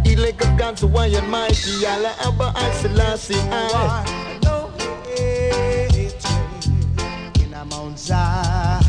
The 0.03 0.13
elect 0.13 0.41
of 0.43 0.57
God, 0.57 0.79
so 0.79 0.87
why 0.87 1.05
and 1.07 1.29
mighty. 1.29 1.85
Allah 1.85 2.15
Abba, 2.21 2.51
I 2.55 2.71
Selassie, 2.71 3.35
I. 3.51 4.39
No 4.43 4.71
in 7.39 7.53
a 7.53 7.65
Mount 7.65 7.99
Zion. 7.99 8.81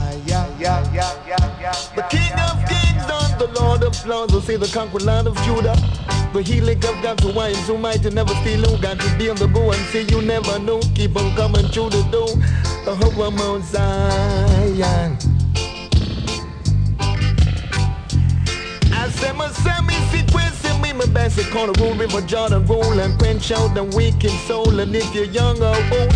The 1.95 2.07
King 2.09 2.33
of 2.49 2.57
Kings 2.67 3.05
and 3.05 3.39
the 3.39 3.51
Lord 3.61 3.83
of 3.83 4.07
Lords 4.07 4.33
will 4.33 4.41
say 4.41 4.57
the 4.57 4.69
conquered 4.69 5.03
land 5.03 5.27
of 5.27 5.37
Judah. 5.43 5.77
The 6.33 6.41
healing 6.43 6.79
of 6.79 7.03
God, 7.03 7.23
and 7.23 7.57
so 7.67 7.77
mighty 7.77 8.09
never 8.09 8.35
steal. 8.37 8.63
Who 8.63 8.81
got 8.81 8.99
to 8.99 9.19
be 9.19 9.29
on 9.29 9.37
the 9.37 9.49
go 9.49 9.71
and 9.71 9.85
say 9.93 10.05
you 10.05 10.23
never 10.23 10.59
know. 10.59 10.81
Keep 10.95 11.17
on 11.17 11.37
coming 11.37 11.67
through 11.69 11.91
the 11.91 12.03
door. 12.11 12.29
The 12.87 12.95
whole 12.97 13.31
Mount 13.31 13.65
Zion. 13.65 15.32
I 19.23 19.27
say 19.27 19.33
my 19.33 19.49
Sammy 19.51 19.95
sequence 20.11 20.81
me 20.81 20.93
my 20.93 21.07
best 21.07 21.39
it 21.39 21.49
corner 21.53 21.73
roll 21.79 21.95
river 21.95 22.21
Jordan 22.23 22.67
roll 22.67 22.99
and 22.99 23.17
quench 23.21 23.53
out 23.53 23.73
the 23.73 23.85
wicked 23.85 24.33
soul. 24.49 24.81
And 24.81 24.95
if 24.97 25.15
you're 25.15 25.27
young 25.27 25.63
or 25.63 25.77
old 25.77 26.11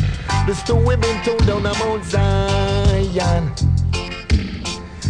the 0.47 0.55
story 0.55 0.97
been 0.97 1.23
told 1.23 1.47
down 1.47 1.65
on 1.67 1.79
Mount 1.79 2.05
Zion. 2.05 3.53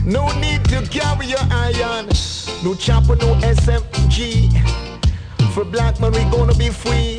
No 0.05 0.29
need 0.41 0.63
to 0.67 0.83
carry 0.91 1.27
your 1.27 1.47
iron. 1.51 2.09
No 2.63 2.75
chopper 2.75 3.17
no 3.17 3.35
SMG 3.41 4.53
for 5.55 5.65
black 5.65 5.99
man 5.99 6.13
we 6.13 6.25
gonna 6.25 6.55
be 6.55 6.69
free. 6.69 7.19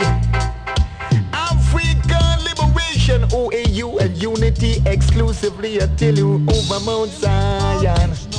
African 1.33 2.37
liberation 2.45 3.23
OAU 3.29 3.99
and 3.99 4.15
unity 4.15 4.83
exclusively 4.85 5.79
tell 5.97 6.15
you 6.15 6.45
over 6.47 6.79
Mount 6.85 7.09
Zion 7.09 8.36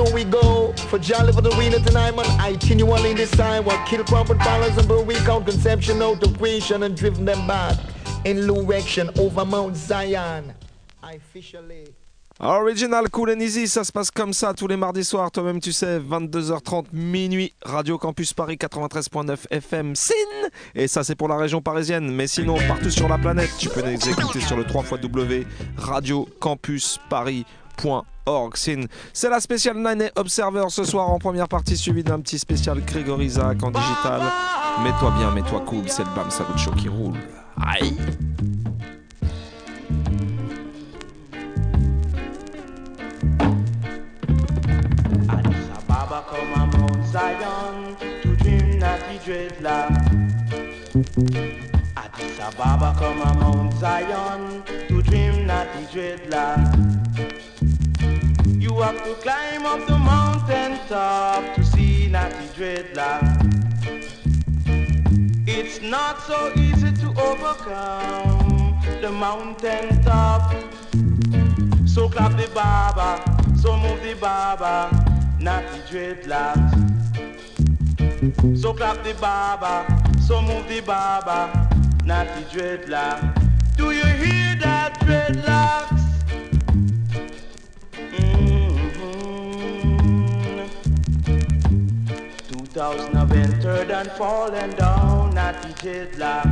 the 0.00 0.06
story 0.06 0.24
go? 0.24 0.72
For 0.88 0.98
jolly 0.98 1.32
for 1.32 1.42
the 1.42 1.50
arena 1.56 1.78
tonight 1.78 2.14
man. 2.16 2.26
I 2.40 2.56
continually 2.56 3.14
decide 3.14 3.64
what 3.64 3.86
kill 3.86 4.04
prophet 4.04 4.38
balance 4.38 4.76
and 4.78 4.88
but 4.88 5.06
we 5.06 5.14
count 5.16 5.46
conception 5.46 6.02
out 6.02 6.22
of 6.22 6.38
creation 6.38 6.82
and 6.82 6.96
driven 6.96 7.24
them 7.24 7.46
back. 7.46 7.78
In 8.24 8.46
direction 8.46 9.10
over 9.18 9.44
Mount 9.44 9.76
Zion. 9.76 10.54
Officially 11.02 11.94
Original 12.42 13.06
Cool 13.10 13.30
and 13.32 13.40
Easy, 13.40 13.68
ça 13.68 13.84
se 13.84 13.92
passe 13.92 14.10
comme 14.10 14.32
ça 14.32 14.54
tous 14.54 14.66
les 14.66 14.76
mardis 14.76 15.04
soirs, 15.04 15.30
toi-même 15.30 15.60
tu 15.60 15.72
sais, 15.72 15.98
22h30 15.98 16.86
minuit, 16.90 17.52
Radio 17.62 17.98
Campus 17.98 18.32
Paris 18.32 18.56
93.9 18.56 19.36
FM, 19.50 19.94
SIN. 19.94 20.14
Et 20.74 20.88
ça 20.88 21.04
c'est 21.04 21.14
pour 21.14 21.28
la 21.28 21.36
région 21.36 21.60
parisienne, 21.60 22.10
mais 22.10 22.26
sinon 22.26 22.56
partout 22.66 22.90
sur 22.90 23.08
la 23.08 23.18
planète, 23.18 23.50
tu 23.58 23.68
peux 23.68 23.82
nous 23.82 24.08
écouter 24.08 24.40
sur 24.40 24.56
le 24.56 24.64
3 24.64 24.84
W 25.02 25.46
Radio 25.76 26.26
Campus 26.40 26.98
Paris.org. 27.10 28.06
C'est 29.12 29.28
la 29.28 29.40
spéciale 29.40 29.78
9 29.78 30.12
Observer 30.16 30.64
ce 30.68 30.84
soir 30.84 31.08
en 31.10 31.18
première 31.18 31.48
partie, 31.48 31.76
suivi 31.76 32.02
d'un 32.04 32.20
petit 32.20 32.38
spécial 32.38 32.80
Grégory 32.84 33.28
Zach 33.30 33.62
en 33.62 33.70
digital. 33.70 34.20
Mets-toi 34.82 35.12
bien, 35.18 35.30
mets-toi 35.32 35.62
cool, 35.66 35.84
c'est 35.88 36.04
le 36.04 36.10
Bam 36.14 36.30
Salut 36.30 36.58
Show 36.58 36.72
qui 36.72 36.88
roule. 36.88 37.16
Aïe 37.60 37.96
come 46.30 46.52
a 46.54 46.66
Mount 46.66 47.04
Zion 47.06 47.96
to 48.22 48.36
dream 48.36 48.78
natty 48.78 49.18
dreadlock. 49.24 49.90
Addis 51.96 52.38
Ababa 52.40 52.94
come 52.98 53.22
a 53.22 53.34
Mount 53.34 53.72
Zion 53.74 54.62
to 54.88 55.02
dream 55.02 55.46
natty 55.46 55.86
dreadlock. 55.92 56.99
You 58.70 58.82
have 58.82 59.02
to 59.02 59.14
climb 59.16 59.66
up 59.66 59.84
the 59.88 59.98
mountain 59.98 60.78
top 60.86 61.56
to 61.56 61.64
see 61.64 62.06
natty 62.06 62.46
dreadlock. 62.54 63.20
It's 65.44 65.80
not 65.80 66.22
so 66.22 66.52
easy 66.54 66.92
to 67.02 67.08
overcome 67.20 68.80
the 69.00 69.10
mountain 69.10 70.00
top. 70.04 70.54
So 71.84 72.08
clap 72.08 72.36
the 72.36 72.48
baba, 72.54 73.20
so 73.60 73.76
move 73.76 74.00
the 74.04 74.14
baba, 74.14 74.88
Natty 75.40 75.80
the 75.80 76.14
dreadlocks. 76.22 76.70
So 78.56 78.72
clap 78.72 79.02
the 79.02 79.14
baba, 79.14 79.84
so 80.20 80.40
move 80.40 80.68
the 80.68 80.80
baba, 80.80 81.68
Natty 82.04 82.44
dreadlock. 82.56 83.34
Do 83.76 83.90
you 83.90 84.04
hear 84.04 84.54
that 84.60 85.00
dreadlocks? 85.00 85.89
2000 92.72 93.14
have 93.14 93.32
entered 93.32 93.90
and 93.90 94.08
fallen 94.12 94.70
down, 94.76 95.36
at 95.36 95.60
the 95.60 95.68
dreadlock. 95.80 96.46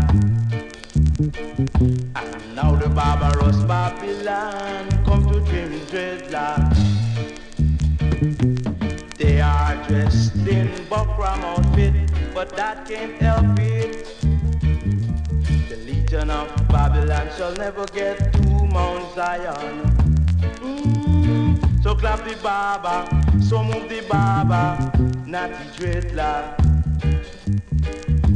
And 2.16 2.56
now 2.56 2.74
the 2.74 2.88
barbarous 2.88 3.62
Babylon 3.62 4.88
come 5.04 5.30
to 5.30 5.38
dream 5.48 5.78
dreadlock. 5.86 6.74
They 9.16 9.40
are 9.40 9.76
dressed 9.86 10.34
in 10.34 10.66
buckram 10.90 11.44
outfit, 11.44 12.10
but 12.34 12.50
that 12.56 12.88
can't 12.88 13.14
help 13.22 13.56
it. 13.60 14.04
The 15.68 15.76
legion 15.86 16.30
of 16.30 16.48
Babylon 16.66 17.28
shall 17.36 17.54
never 17.54 17.86
get 17.86 18.32
to 18.32 18.48
Mount 18.66 19.14
Zion. 19.14 19.97
Mm, 21.78 21.82
So 21.82 21.94
clap 21.94 22.24
the 22.24 22.36
baba, 22.42 23.04
so 23.40 23.62
move 23.62 23.88
the 23.88 24.02
baba, 24.08 24.90
not 25.26 25.50
the 25.50 25.64
dreadlock. 25.76 26.58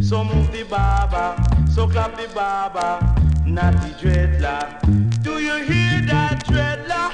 So 0.03 0.25
move 0.25 0.51
the 0.53 0.65
baba, 0.65 1.37
so 1.71 1.87
clap 1.89 2.17
the 2.17 2.29
baba, 2.35 3.15
not 3.47 3.73
the 3.75 3.89
dreadlock. 4.01 5.23
Do 5.23 5.39
you 5.39 5.57
hear 5.65 6.03
that 6.09 6.45
dreadlock? 6.47 7.13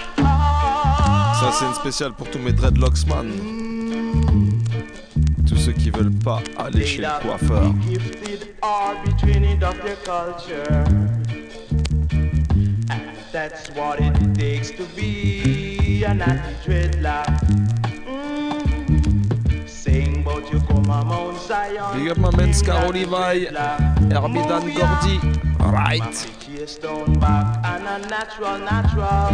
Ça 1.40 1.52
c'est 1.52 1.66
une 1.66 1.74
spéciale 1.74 2.12
pour 2.12 2.28
tous 2.30 2.38
mes 2.40 2.52
dreadlocksman. 2.52 3.28
Tous 5.48 5.56
ceux 5.56 5.72
qui 5.72 5.90
veulent 5.90 6.12
pas 6.24 6.40
aller 6.58 6.84
chez 6.84 6.98
le 7.02 7.22
coiffeur. 7.22 7.72
That's 13.30 13.68
what 13.76 14.00
it 14.00 14.14
takes 14.34 14.70
to 14.72 14.84
be 14.96 15.57
a 16.04 16.14
natty 16.14 16.54
dreadlock. 16.64 17.26
Mm. 18.06 19.68
Saying 19.68 20.20
about 20.22 20.52
you 20.52 20.60
come 20.60 20.84
a 20.90 21.04
Mount 21.04 21.38
Zion. 21.38 21.98
Big 21.98 22.10
up 22.10 22.18
my 22.18 22.30
man 22.36 22.52
Scar 22.54 22.88
Levi, 22.90 23.46
Herbie 23.46 24.44
Dan 24.48 24.72
Gordy. 24.74 25.18
Right. 25.58 26.14
Chase 26.40 26.78
back 26.78 27.64
and 27.64 27.86
a 27.86 27.98
natural, 28.08 28.58
natural. 28.58 29.30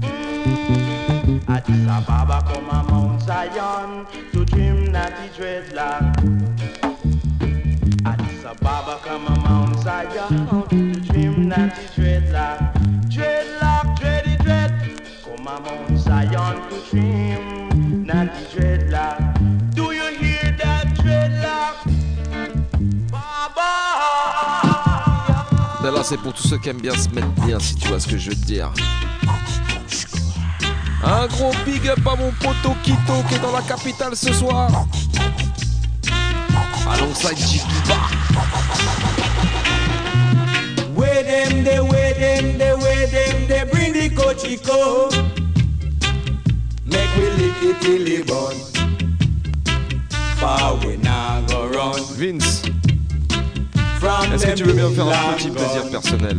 Mm. 0.00 1.48
Addis 1.48 1.86
Ababa 1.88 2.42
come 2.46 2.70
a 2.70 2.82
Mount 2.90 3.22
Zion 3.22 4.06
to 4.32 4.44
dream 4.44 4.92
natty 4.92 5.28
dreadlock. 5.36 6.16
Addis 8.06 8.44
Ababa 8.44 9.00
come 9.02 9.26
a 9.26 9.34
Mount 9.40 9.78
Zion 9.80 10.46
to 10.68 11.00
dream 11.00 11.48
natty 11.48 11.89
c'est 26.02 26.18
pour 26.18 26.32
tous 26.32 26.48
ceux 26.48 26.58
qui 26.58 26.68
aiment 26.68 26.80
bien 26.80 26.94
se 26.94 27.08
mettre 27.10 27.28
bien, 27.46 27.58
si 27.58 27.74
tu 27.74 27.88
vois 27.88 28.00
ce 28.00 28.08
que 28.08 28.16
je 28.16 28.30
veux 28.30 28.36
te 28.36 28.46
dire. 28.46 28.72
Un 31.02 31.26
gros 31.26 31.52
big 31.64 31.88
up 31.88 31.98
à 32.06 32.16
mon 32.16 32.30
poteau 32.32 32.74
Kito 32.82 33.22
qui 33.28 33.34
est 33.34 33.38
dans 33.38 33.52
la 33.52 33.62
capitale 33.62 34.16
ce 34.16 34.32
soir. 34.32 34.70
Alongside 36.88 37.36
Jiggy 37.38 37.64
Where 40.94 41.22
them, 41.22 41.64
they, 41.64 41.80
where 41.80 42.14
them, 42.14 42.58
they, 42.58 42.74
where 42.74 43.06
them, 43.06 43.46
they 43.48 43.64
bring 43.70 43.92
the 43.92 44.10
cochico. 44.14 45.10
Make 46.86 47.16
we 47.16 47.30
lick 47.30 47.62
it 47.62 47.80
till 47.80 48.06
it 48.06 48.26
burn. 48.26 48.56
Far 50.36 50.76
we 50.84 50.96
now 50.98 51.40
go 51.48 51.68
run. 51.68 52.02
Vince, 52.16 52.62
est-ce 54.02 54.46
que 54.46 54.54
tu 54.54 54.64
veux 54.64 54.72
bien 54.72 54.88
me 54.88 54.94
faire 54.94 55.06
un 55.06 55.34
petit 55.34 55.50
plaisir 55.50 55.90
personnel 55.90 56.38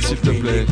S'il 0.00 0.16
te 0.18 0.30
plaît. 0.30 0.66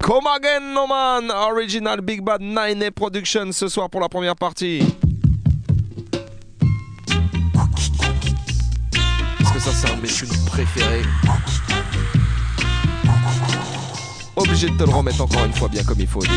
Come 0.00 0.26
again, 0.26 0.74
no 0.74 0.86
man 0.86 1.30
Original 1.30 2.00
Big 2.02 2.22
Bad 2.22 2.40
9 2.40 2.90
Production 2.90 3.52
ce 3.52 3.68
soir 3.68 3.88
pour 3.90 4.00
la 4.00 4.08
première 4.08 4.36
partie. 4.36 4.82
Parce 9.40 9.52
que 9.52 9.58
ça, 9.60 9.70
c'est 9.72 9.90
un 9.90 9.96
de 9.96 10.02
mes 10.02 10.08
tunes 10.08 10.28
préférés? 10.46 11.02
Obligé 14.36 14.68
de 14.68 14.76
te 14.76 14.84
le 14.84 14.90
remettre 14.90 15.22
encore 15.22 15.44
une 15.44 15.54
fois 15.54 15.68
bien 15.68 15.82
comme 15.84 16.00
il 16.00 16.06
faut 16.06 16.20
au 16.20 16.22
début. 16.22 16.34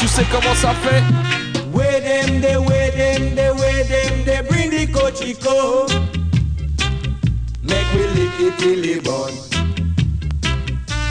Tu 0.00 0.08
sais 0.08 0.24
comment 0.30 0.54
ça 0.54 0.72
fait? 0.74 1.43
Where 1.74 2.00
them, 2.00 2.40
they, 2.40 2.56
where 2.56 2.90
them, 2.92 3.34
they, 3.34 3.50
where 3.50 3.82
them, 3.82 4.24
they 4.24 4.42
bring 4.48 4.70
the 4.70 4.86
cochico. 4.86 5.88
Make 7.64 7.92
we 7.94 8.06
lick 8.14 8.38
it 8.38 8.58
till 8.60 8.84
it 8.84 9.02
burn. 9.02 9.34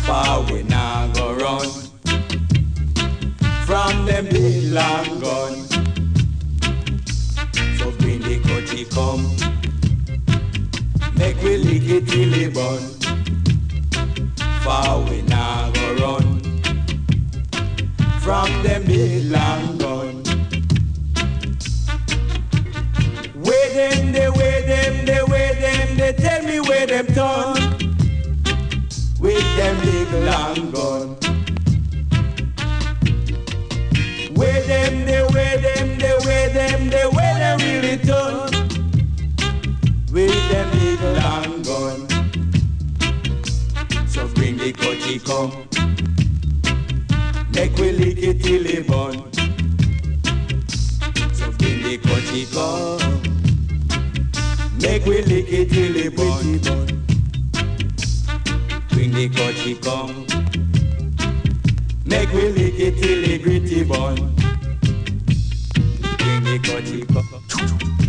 Far 0.06 0.42
we 0.50 0.64
now 0.64 1.12
go 1.14 1.34
run. 1.34 1.68
From 3.66 4.06
them 4.06 4.26
big 4.30 4.72
long 4.72 5.20
gun. 5.20 5.54
So 7.78 7.92
bring 8.00 8.22
the 8.22 8.40
cochi 8.48 8.86
come. 8.86 9.36
Make 11.18 11.42
we 11.44 11.58
lick 11.58 11.90
it 11.90 12.08
till 12.08 12.34
it 12.36 12.54
burn. 12.54 12.84
Far 14.64 15.02
we 15.10 15.24
now 15.24 15.72
go 15.72 15.94
run. 15.96 16.40
From 18.22 18.64
them 18.64 18.86
big 18.86 19.30
long 19.30 19.78
gun. 19.78 20.33
Them, 23.74 24.12
they, 24.12 24.30
where 24.30 24.62
them, 24.62 25.06
they, 25.06 25.24
where 25.24 25.54
them, 25.56 25.98
they 25.98 26.14
tell 26.14 26.44
me 26.44 26.60
where 26.60 26.86
them 26.86 27.08
turn. 27.08 27.56
With 29.20 29.58
them 29.58 29.76
big 29.82 30.12
long 30.30 30.72
gun. 30.72 31.18
Where 34.36 34.62
them, 34.64 35.06
they, 35.06 35.24
where 35.34 35.58
them, 35.58 35.98
they, 35.98 36.18
where 36.24 36.50
them, 36.50 36.90
they, 36.90 37.08
where 37.08 37.36
them 37.40 37.60
really 37.60 37.98
turn. 37.98 38.52
With 40.12 40.50
them 40.52 40.70
big 40.78 41.02
long 41.20 41.62
gun. 41.64 42.08
So 44.08 44.28
bring 44.30 44.58
the 44.58 44.72
coachy 44.74 45.20
come. 45.20 45.52
Make 47.56 47.76
we 47.78 47.92
lick 47.92 48.18
it 48.20 48.44
till 48.44 48.66
it 48.66 48.88
burn. 48.88 49.32
So 51.34 51.52
bring 51.54 51.82
the 51.84 51.98
coachy 51.98 52.46
come. 52.54 53.23
Make 54.84 55.06
we 55.06 55.22
lick 55.22 55.46
it 55.48 55.70
till 55.70 55.96
it 55.96 56.16
burn. 56.16 56.60
Bring 58.90 59.12
the 59.12 59.30
coachy 59.30 59.76
come. 59.76 60.28
Make 62.06 62.32
we 62.34 62.50
lick 62.50 62.78
it 62.78 63.02
till 63.02 63.24
it 63.24 63.44
gritty 63.44 63.84
burn. 63.86 64.36
Bring 66.18 66.44
the 66.44 66.60
coachy 66.62 67.06
come. 67.06 68.03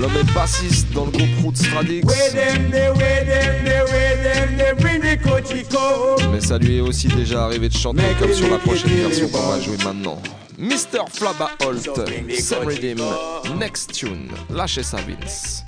L'homme 0.00 0.16
est 0.16 0.32
bassiste 0.32 0.90
dans 0.94 1.04
le 1.04 1.10
groupe 1.10 1.28
Roots 1.42 1.74
Radix. 1.74 2.02
Mais 6.32 6.40
ça 6.40 6.56
lui 6.56 6.78
est 6.78 6.80
aussi 6.80 7.08
déjà 7.08 7.44
arrivé 7.44 7.68
de 7.68 7.74
chanter 7.74 8.02
comme 8.18 8.32
sur 8.32 8.48
la 8.48 8.56
prochaine 8.56 8.92
version 8.92 9.28
qu'on 9.28 9.46
va 9.48 9.60
jouer 9.60 9.76
maintenant. 9.84 10.22
Mr. 10.58 11.04
Flabba 11.12 11.50
Holt, 11.66 11.90
Sam 12.38 12.66
Redeem, 12.66 12.98
Next 13.58 13.92
Tune, 13.92 14.28
lâchez 14.48 14.82
ça 14.82 14.96
Vince. 15.06 15.64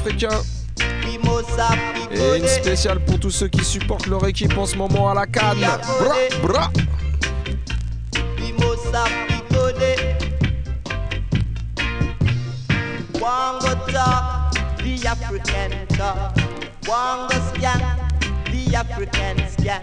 Africaines, 0.00 0.06
tous 0.08 0.08
les 0.08 0.08
Africains. 0.08 0.42
We 1.04 1.18
must 1.18 1.50
have 1.58 1.94
to 1.94 2.14
Et 2.14 2.16
go 2.18 2.34
une 2.34 2.42
there. 2.42 2.48
spéciale 2.62 3.00
pour 3.04 3.18
tous 3.20 3.30
ceux 3.30 3.48
qui 3.48 3.64
supportent 3.64 4.06
leur 4.06 4.26
équipe 4.26 4.56
en 4.56 4.66
ce 4.66 4.76
moment 4.76 5.10
à 5.10 5.14
la 5.14 5.26
CAN. 5.26 5.54
Bra, 5.54 6.14
bra. 6.42 6.70
We 8.38 8.52
must 8.52 8.94
have 8.94 9.28
to 9.28 9.54
go 9.54 9.70
there. 9.72 10.16
One 13.20 13.58
go 13.60 13.74
talk, 13.92 14.54
the 14.78 15.06
African 15.06 15.86
talk. 15.88 16.36
One 16.86 17.28
go 17.28 17.36
scan, 17.54 17.80
the 18.46 18.74
African 18.74 19.36
scan. 19.50 19.82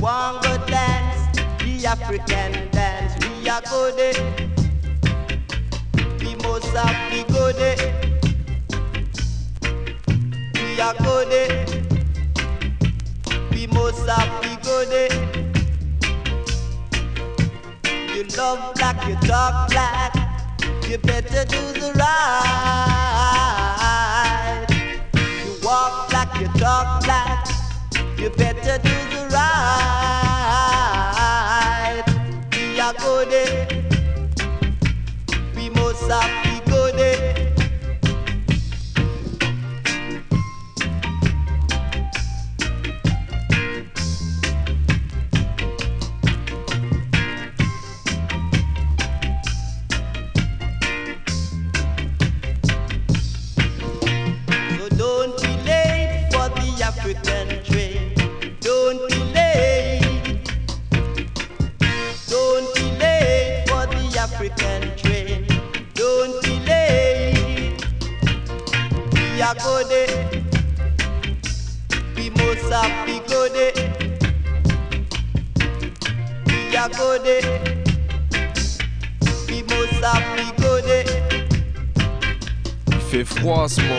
One 0.00 0.40
go 0.42 0.58
dance, 0.66 1.38
the 1.60 1.86
African 1.86 2.68
dance. 2.72 3.14
We 3.42 3.48
are 3.48 3.62
go 3.70 3.90
there. 3.96 4.34
We 6.20 6.34
must 6.42 6.66
have 6.74 7.12
to 7.12 7.32
go 7.32 7.52
there. 7.52 8.05
We 10.76 10.82
are 10.82 10.94
go. 10.96 11.24
We 13.50 13.66
must 13.68 14.06
have 14.06 14.42
to 14.42 14.48
go 14.62 14.84
there. 14.84 15.08
You 18.14 18.24
love 18.36 18.74
black, 18.74 19.08
you 19.08 19.16
talk 19.26 19.70
black. 19.70 20.14
You 20.86 20.98
better 20.98 21.46
do 21.46 21.72
the 21.80 21.92
right. 21.96 22.26
You 25.46 25.56
walk 25.64 26.10
black, 26.10 26.38
you 26.38 26.48
talk 26.60 27.02
black. 27.04 27.48
You 28.18 28.28
better 28.28 28.76
do 28.76 29.05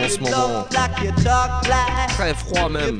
en 0.08 0.14
ce 0.14 0.20
moment. 0.20 0.66
Très 2.08 2.34
froid 2.34 2.68
même. 2.68 2.98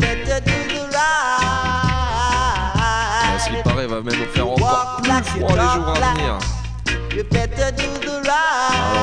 À 3.34 3.38
ce 3.38 3.48
qui 3.48 3.62
paraît, 3.62 3.86
va 3.86 4.00
même 4.00 4.18
nous 4.18 4.26
faire 4.32 4.48
encore 4.48 5.00
plus 5.02 5.12
froid 5.24 5.50
les 5.50 5.56
jours 5.56 5.88
à 5.88 6.12
venir. 6.12 6.38
Alors 7.10 7.28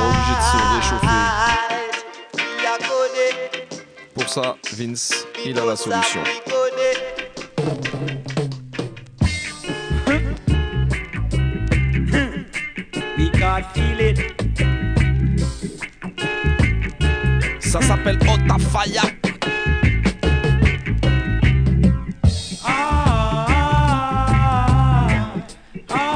obligé 0.08 0.34
de 0.36 0.44
se 0.44 0.58
réchauffer. 0.76 1.08
Pour 4.14 4.30
ça, 4.30 4.56
Vince, 4.74 5.26
il 5.46 5.60
a 5.60 5.66
la 5.66 5.76
solution. 5.76 6.22
Feel 13.74 14.02
it. 14.02 14.35
ça 17.76 17.82
s'appelle 17.82 18.18
Otafaya. 18.22 19.02
ah 22.64 23.46
ah 23.50 23.68
ah 25.90 25.96
ah 25.96 26.10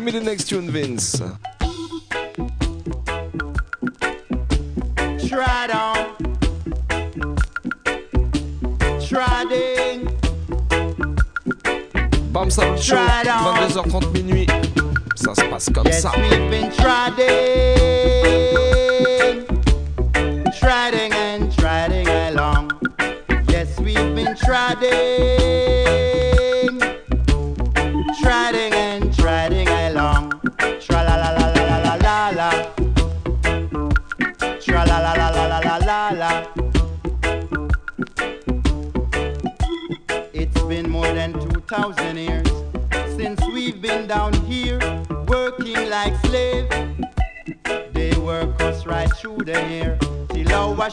Give 0.00 0.14
me 0.14 0.18
the 0.18 0.24
next 0.24 0.48
tune, 0.48 0.70
Vince. 0.70 1.20
Try. 5.28 5.66
Try. 9.06 10.00
Bam 12.32 12.50
ça 12.50 12.64
22h30 12.74 14.12
minuit. 14.14 14.46
Ça 15.16 15.34
se 15.34 15.42
passe 15.50 15.68
comme 15.68 15.92
ça. 15.92 16.12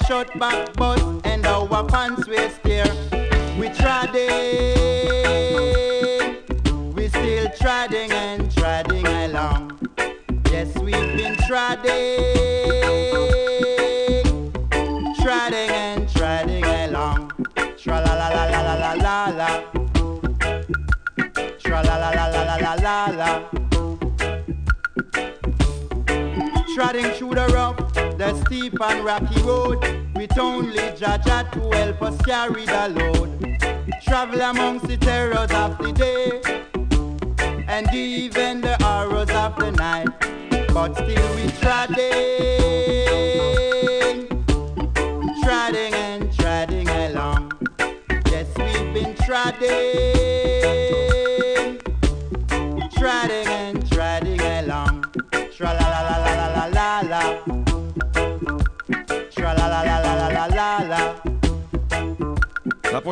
short 0.08 0.40
back, 0.40 0.72
but 0.78 0.97
carried 32.28 32.70
alone. 32.70 33.58
Travel 34.02 34.42
amongst 34.42 34.86
the 34.86 34.98
terror. 34.98 35.27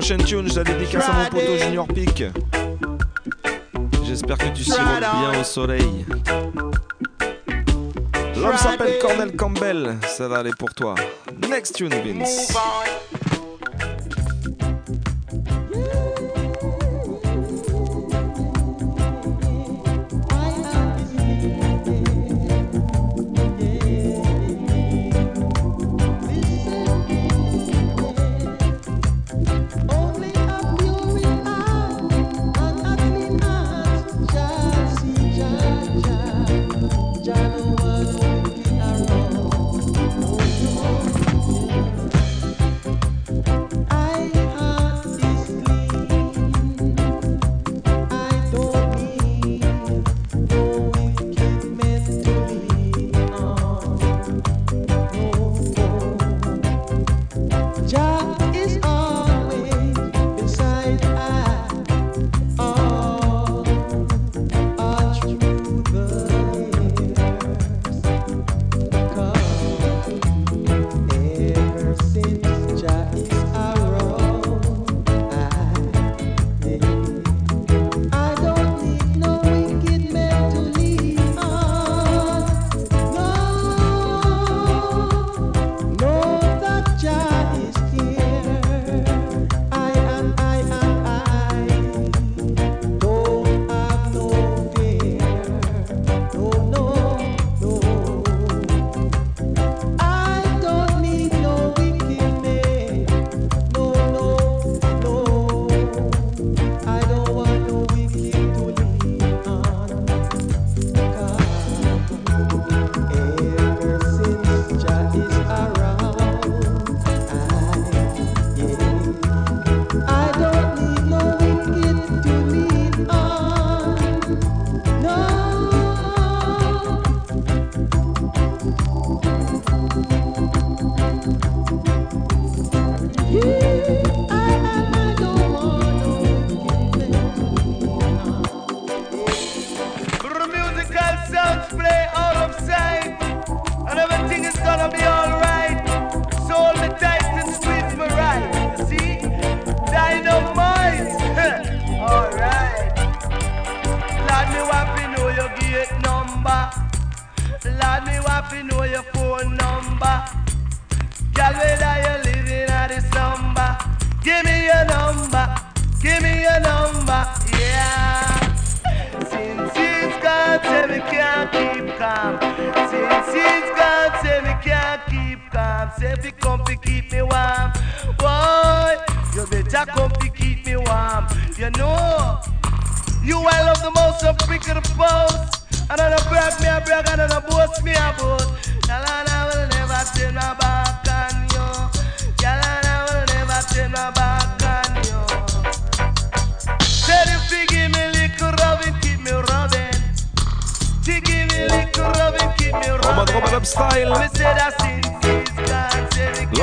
prochaine 0.07 0.23
tune, 0.23 0.47
je 0.47 0.57
la 0.57 0.63
dédicace 0.63 1.09
à 1.09 1.13
mon 1.13 1.25
poteau 1.31 1.57
Junior 1.57 1.87
Peak. 1.87 2.25
J'espère 4.05 4.37
que 4.37 4.49
tu 4.55 4.63
sirotes 4.63 4.99
bien 4.99 5.41
au 5.41 5.43
soleil. 5.43 6.05
L'homme 8.35 8.55
s'appelle 8.55 8.99
Cornel 8.99 9.35
Campbell, 9.35 9.97
ça 10.07 10.27
va 10.27 10.37
aller 10.37 10.51
pour 10.59 10.71
toi. 10.75 10.93
Next 11.49 11.73
tune, 11.73 11.89
Vince. 11.89 12.53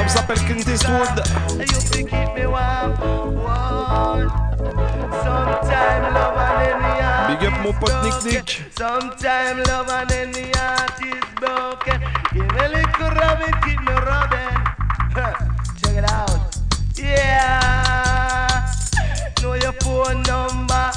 L'homme 0.02 0.10
s'appelle 0.10 0.44
Clint 0.46 0.68
Eastwood. 0.68 1.22
you 1.60 2.04
keep 2.04 2.34
me 2.34 2.44
warm, 2.44 2.92
warm. 3.36 4.28
Sometime 5.22 6.12
love 6.12 6.36
and 6.36 6.82
heart 6.82 7.38
Big 7.38 7.46
up 7.46 7.54
mon 7.62 7.72
pote 7.74 8.02
Nick. 8.02 8.24
Nick. 8.24 8.64
Sometime 8.76 9.62
love 9.62 9.88
and 9.90 10.34
the 10.34 10.50
heart 10.58 11.00
is 11.00 11.22
broken. 11.38 12.00
Give 12.32 12.42
me 12.42 12.58
a 12.58 12.68
little 12.68 13.10
rubbing, 13.10 13.54
keep 13.62 13.78
me 13.78 13.92
rubbing. 13.92 14.54
Check 15.84 15.96
it 15.96 16.10
out. 16.10 16.56
Yeah. 16.96 18.72
Know 19.40 19.54
your 19.54 19.72
phone 19.84 20.22
number. 20.24 20.90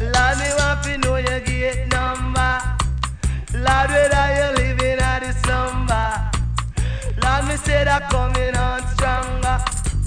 Lord, 0.00 0.38
me 0.38 0.50
want 0.56 0.84
to 0.84 0.98
know 0.98 1.16
your 1.16 1.40
gate 1.40 1.88
number. 1.88 2.60
Lord, 3.54 3.90
whether 3.90 4.26
you 4.36 4.63
me 7.54 7.60
say 7.64 7.84
that 7.84 8.10
coming 8.10 8.56
on 8.56 8.80
stronger. 8.94 9.56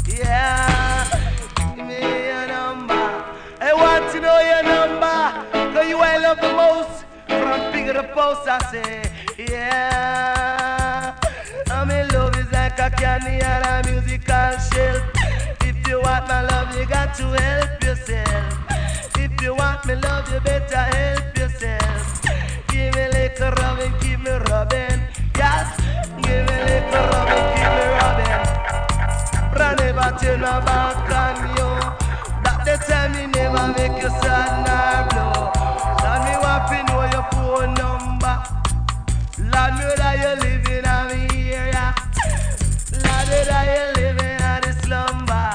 Yeah. 0.06 1.08
Give 1.76 1.86
me 1.86 2.00
your 2.30 2.48
number. 2.48 3.06
I 3.62 3.72
want 3.74 4.12
to 4.12 4.20
know 4.20 4.40
your 4.52 4.64
number. 4.64 5.20
Cause 5.74 5.88
you 5.88 5.98
I 5.98 6.18
love 6.18 6.40
the 6.42 6.52
most. 6.62 7.06
From 7.28 7.72
figure 7.72 7.94
the 7.94 8.04
post, 8.16 8.48
I 8.48 8.58
say, 8.72 9.02
yeah. 9.38 11.16
I'm 11.70 11.90
in 11.92 12.08
love 12.10 12.38
is 12.38 12.52
like 12.52 12.80
a 12.80 12.90
candy 12.90 13.40
and 13.52 13.64
a 13.66 13.92
musical 13.92 14.52
shelf. 14.70 15.04
If 15.62 15.88
you 15.88 16.02
want 16.02 16.28
my 16.28 16.42
love, 16.42 16.78
you 16.78 16.86
got 16.86 17.16
to 17.16 17.26
help 17.42 17.84
yourself. 17.84 19.18
If 19.18 19.42
you 19.42 19.56
want 19.56 19.86
me 19.86 19.96
love, 19.96 20.32
you 20.34 20.40
better 20.42 20.86
help 20.98 21.37
But 30.08 30.22
turn 30.22 30.40
my 30.40 30.62
back 30.62 31.12
on 31.12 31.36
you. 31.52 31.70
That 32.40 32.64
they 32.64 32.78
tell 32.88 33.10
me 33.12 33.28
never 33.28 33.68
make 33.76 34.02
you 34.02 34.08
sad 34.24 34.64
nor 34.64 35.04
blow. 35.12 35.52
Lord, 36.00 36.22
me 36.24 36.34
want 36.40 36.64
to 36.72 36.78
know 36.88 37.04
your 37.12 37.28
phone 37.36 37.74
number. 37.76 38.36
Lord, 39.52 39.72
me 39.76 39.84
whether 39.84 40.14
you 40.16 40.32
living 40.40 40.88
on 40.88 41.12
me 41.12 41.52
area. 41.52 41.94
Lord, 43.04 43.28
whether 43.28 43.64
you 43.68 43.84
living 44.00 44.40
on 44.48 44.60
the 44.64 44.72
slumber. 44.80 45.52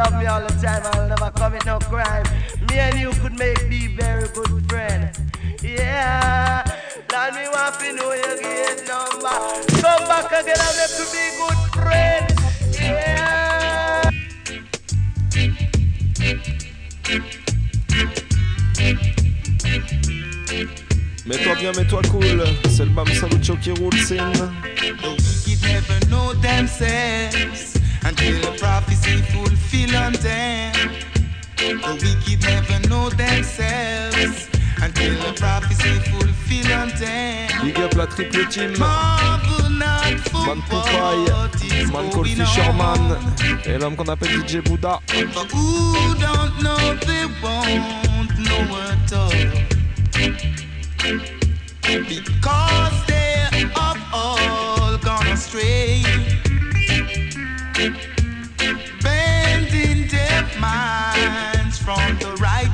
Love 0.00 0.14
me 0.16 0.24
all 0.24 0.40
the 0.40 0.54
time, 0.56 0.88
I'll 0.94 1.06
never 1.06 1.30
commit 1.36 1.66
no 1.66 1.78
crime. 1.78 2.24
Me 2.70 2.78
and 2.78 2.98
you 2.98 3.10
could 3.20 3.38
make 3.38 3.68
be 3.68 3.88
very 3.88 4.28
good 4.28 4.64
friends. 4.66 5.20
Yeah, 5.62 6.64
Lord, 7.12 7.34
me 7.34 7.44
want 7.52 7.78
to 7.80 7.92
know 7.92 8.14
your 8.14 8.34
gate 8.40 8.88
number. 8.88 9.36
Come 9.76 10.08
back 10.08 10.32
again 10.40 10.56
and 10.56 10.74
make 10.80 10.96
we 10.96 11.04
be 11.12 11.24
good 11.36 11.60
friends. 11.76 12.31
Mets-toi 21.24 21.54
bien, 21.54 21.72
mets-toi 21.72 22.02
cool. 22.10 22.44
C'est 22.68 22.84
le 22.84 22.90
Bam 22.90 23.06
Salucho 23.06 23.56
qui 23.56 23.70
roule, 23.70 23.90
The 23.92 24.20
wicked 25.46 25.62
never 25.62 26.00
know 26.08 26.32
themselves 26.40 27.74
until 28.04 28.40
the 28.40 28.58
prophecy 28.58 29.22
fulfill 29.30 29.96
on 29.96 30.12
them. 30.14 30.72
The 31.56 31.74
wicked 32.00 32.42
never 32.42 32.88
know 32.88 33.08
themselves 33.10 34.48
until 34.82 35.14
the 35.14 35.32
prophecy 35.38 36.00
fulfill 36.10 36.72
on 36.72 36.88
them. 36.98 37.48
Big 37.64 37.78
up 37.78 37.94
la 37.94 38.06
triple 38.06 38.44
team. 38.46 38.76
Marvel 38.78 39.70
not 39.70 40.18
for 40.28 40.44
Man 40.46 40.62
Poupaille, 40.68 41.92
Man 41.92 42.10
Cole 42.10 42.24
Fisherman 42.24 43.16
et 43.64 43.78
l'homme 43.78 43.94
qu'on 43.94 44.08
appelle 44.08 44.42
DJ 44.42 44.56
who 44.68 44.76
don't 44.76 45.00
know 46.60 46.96
they 47.06 47.26
won't 47.40 48.38
know 48.38 48.76
at 48.76 49.12
all. 49.12 50.61
Because 51.02 53.06
they're 53.06 53.72
all 54.12 54.96
gone 54.98 55.26
astray. 55.26 56.04
Bending 59.02 60.06
their 60.06 60.48
minds 60.60 61.78
from 61.78 62.16
the 62.18 62.36
right 62.40 62.70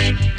Whoa, 0.00 0.37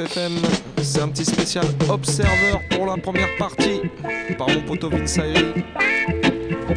FM. 0.00 0.32
C'est 0.82 1.00
un 1.00 1.08
petit 1.08 1.24
spécial 1.24 1.64
Observer 1.88 2.58
pour 2.70 2.86
la 2.86 2.96
première 2.96 3.36
partie 3.38 3.80
par 4.38 4.48
mon 4.48 4.62
poteau 4.62 4.88
Vince 4.88 5.18
Ayri. 5.18 5.64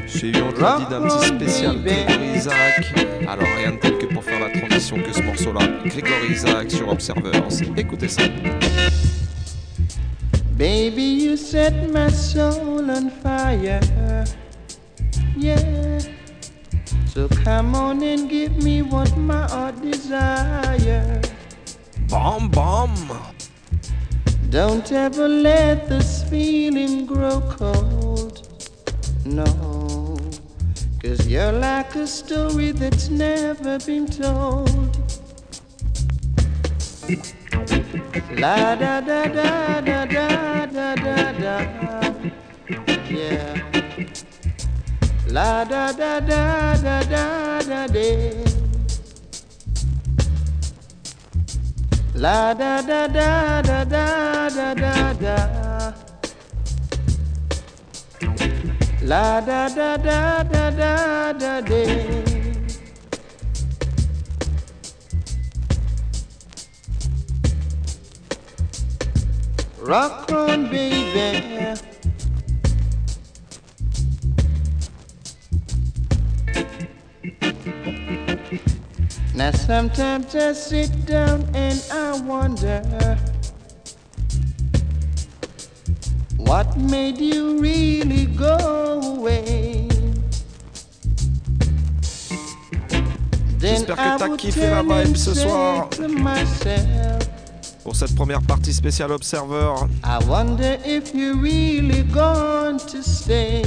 Suivi 0.07 0.41
on 0.41 0.51
l'a 0.59 0.77
dit 0.77 0.85
d'un 0.89 1.01
petit 1.01 1.27
spécial 1.27 1.81
Grégory 1.83 2.35
Isaac. 2.35 2.93
Alors 3.27 3.47
rien 3.57 3.71
de 3.71 3.77
tel 3.77 3.97
que 3.97 4.05
pour 4.07 4.23
faire 4.23 4.39
la 4.39 4.59
transition 4.59 4.97
que 4.97 5.13
ce 5.13 5.21
morceau-là. 5.21 5.67
Grégory 5.85 6.31
Isaac 6.31 6.71
sur 6.71 6.89
Observers. 6.89 7.47
Écoutez 7.77 8.07
ça. 8.07 8.23
Yeah. 43.09 43.53
La 45.29 45.63
da 45.63 45.91
da 45.93 46.19
da 46.19 46.75
da 46.83 47.01
da 47.03 47.59
da 47.69 47.87
da. 47.87 48.09
La 52.15 52.53
da 52.53 52.81
da 52.81 53.07
da 53.07 53.61
da 53.61 53.83
da 53.85 54.43
da 54.49 54.73
da 54.73 55.13
da. 55.13 55.93
La 59.01 59.39
da 59.41 59.69
da 59.69 59.97
da 59.97 60.43
da 60.43 60.69
da 60.71 61.33
da 61.39 61.61
da. 61.61 62.24
Rock 69.85 70.31
on, 70.31 70.67
baby. 70.71 71.79
Now 79.35 79.51
sometimes 79.51 80.33
I 80.33 80.53
sit 80.53 81.05
down 81.05 81.47
and 81.53 81.79
I 81.91 82.19
wonder 82.21 82.81
what 86.37 86.75
made 86.77 87.19
you 87.19 87.59
really 87.59 88.25
go 88.25 88.57
away. 89.03 89.87
Then 93.59 93.85
J'espère 93.85 93.95
que 93.95 94.19
t'as 94.19 94.37
kiffé 94.37 94.69
la 94.71 94.81
vibe 94.81 95.15
ce 95.15 95.33
soir. 95.35 95.89
to 95.91 96.07
myself, 96.07 97.14
Pour 97.85 97.95
cette 97.95 98.15
première 98.15 98.41
partie 98.41 98.73
spéciale 98.73 99.11
Observer. 99.11 99.75
I 100.03 100.17
wonder 100.27 100.79
if 100.83 101.13
you're 101.13 101.39
really 101.39 102.01
going 102.11 102.79
to 102.79 103.03
stay. 103.03 103.61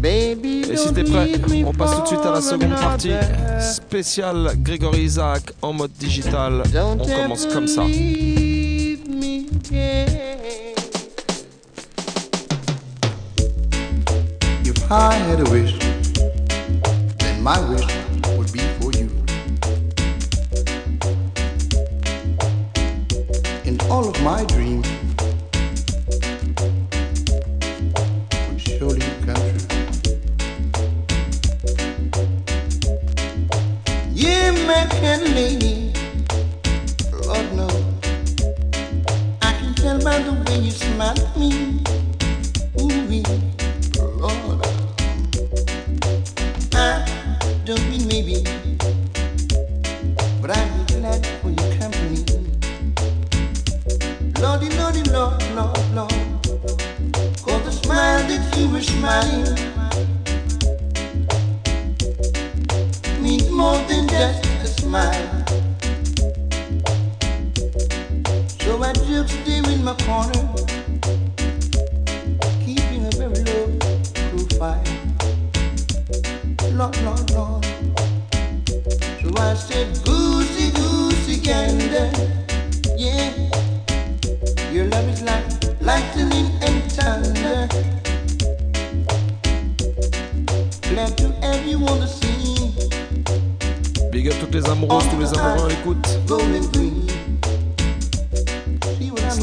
Baby, 0.00 0.62
Et 0.70 0.76
si 0.78 0.94
t'es 0.94 1.04
prêt, 1.04 1.32
on 1.62 1.74
passe 1.74 1.96
tout 1.96 2.00
de 2.00 2.06
suite 2.06 2.24
à 2.24 2.30
la 2.32 2.40
seconde 2.40 2.70
partie. 2.70 3.12
another. 3.12 3.60
Spécial 3.60 4.52
Grégory 4.56 5.02
Isaac 5.02 5.52
en 5.60 5.74
mode 5.74 5.92
digital. 5.98 6.62
Don't 6.72 7.02
On 7.02 7.06
commence 7.06 7.44
comme 7.52 7.66
ça. 7.66 7.82
I 14.88 15.14
had 15.14 15.40
a 15.40 15.50
wish, 15.50 15.76
then 17.18 17.42
my 17.42 17.58
wish 17.68 18.05
all 23.90 24.08
of 24.08 24.22
my 24.22 24.44
dreams 24.46 24.88
would 28.48 28.60
surely 28.60 29.00
come 29.24 29.34
true. 29.34 29.66
You 34.12 34.52
Lord 37.26 37.52
no, 37.54 37.68
I 39.42 39.52
can 39.52 39.74
tell 39.74 40.02
by 40.02 40.18
the 40.18 40.32
way 40.46 40.58
you 40.58 40.70
smile 40.70 41.18
at 41.18 41.36
me. 41.36 41.75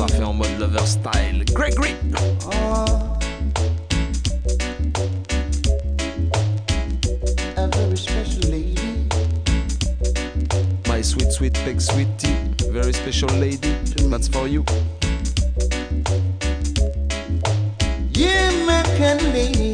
I 0.01 0.07
fait 0.07 0.23
en 0.23 0.33
mode 0.33 0.59
lover 0.59 0.85
style. 0.85 1.43
Gregory. 1.53 1.95
Oh, 2.15 2.49
ah. 2.51 3.17
a 7.57 7.67
very 7.67 7.97
special 7.97 8.49
lady. 8.49 9.07
My 10.87 11.01
sweet, 11.01 11.31
sweet 11.31 11.53
peg 11.53 11.79
sweetie. 11.79 12.35
Very 12.69 12.93
special 12.93 13.29
lady. 13.29 13.73
That's 14.09 14.27
for 14.27 14.47
you. 14.47 14.65
American 18.93 19.33
lady. 19.33 19.72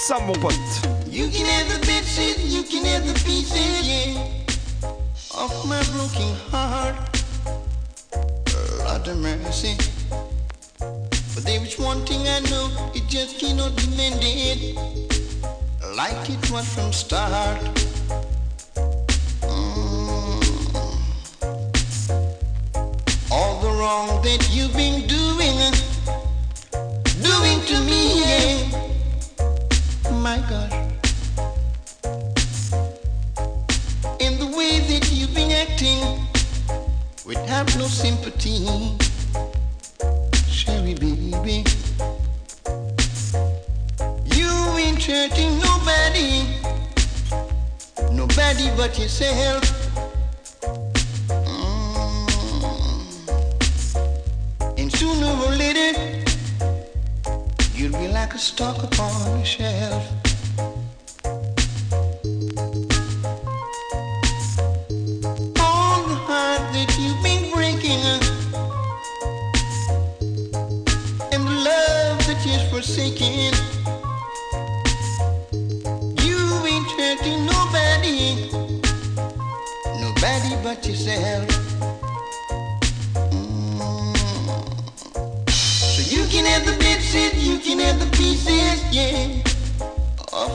Some 0.00 0.28
vont 0.28 0.32
pas 0.32 0.59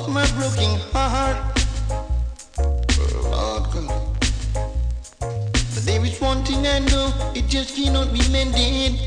my 0.09 0.25
broken 0.33 0.79
heart. 0.91 1.37
Lord 3.23 3.63
God. 3.73 4.17
But 5.19 5.83
there 5.85 6.03
is 6.05 6.19
one 6.21 6.43
thing 6.43 6.65
I 6.67 6.79
know, 6.79 7.11
it 7.35 7.47
just 7.47 7.75
cannot 7.75 8.13
be 8.13 8.21
mended 8.29 8.99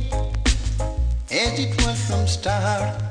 as 1.31 1.59
it 1.59 1.87
was 1.87 2.05
from 2.07 2.27
start. 2.27 3.08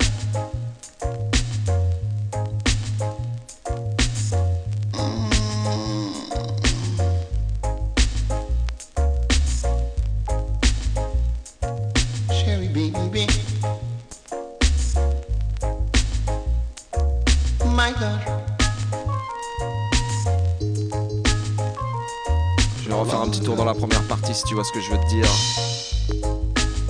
vois 24.58 24.64
ce 24.64 24.72
que 24.72 24.82
je 24.82 24.90
veux 24.90 24.98
te 24.98 25.08
dire. 25.10 25.30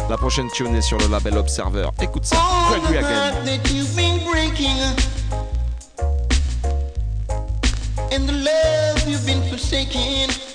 La 0.10 0.16
prochaine 0.16 0.50
tune 0.50 0.74
est 0.74 0.82
sur 0.82 0.98
le 1.00 1.08
label 1.08 1.38
Observer. 1.38 1.90
Écoute 2.02 2.24
ça. 2.24 2.38
Gregory 2.70 3.00
again. 3.00 3.34
And 8.14 8.26
the 8.26 8.32
love 8.32 9.06
you've 9.06 9.26
been 9.26 9.44
forsaking. 9.50 10.47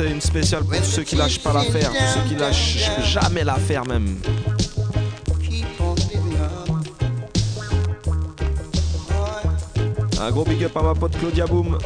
c'est 0.00 0.10
une 0.10 0.20
spéciale 0.20 0.64
pour 0.64 0.78
tous 0.78 0.84
ceux 0.84 1.02
qui 1.02 1.14
lâchent 1.14 1.40
pas 1.40 1.52
l'affaire, 1.52 1.90
tous 1.90 2.14
ceux 2.14 2.28
qui 2.28 2.34
lâchent 2.34 2.90
jamais 3.04 3.44
l'affaire 3.44 3.84
même. 3.84 4.16
Un 10.18 10.30
gros 10.30 10.44
big 10.44 10.64
up 10.64 10.76
à 10.76 10.82
ma 10.82 10.94
pote 10.94 11.18
Claudia 11.18 11.46
Boom. 11.46 11.76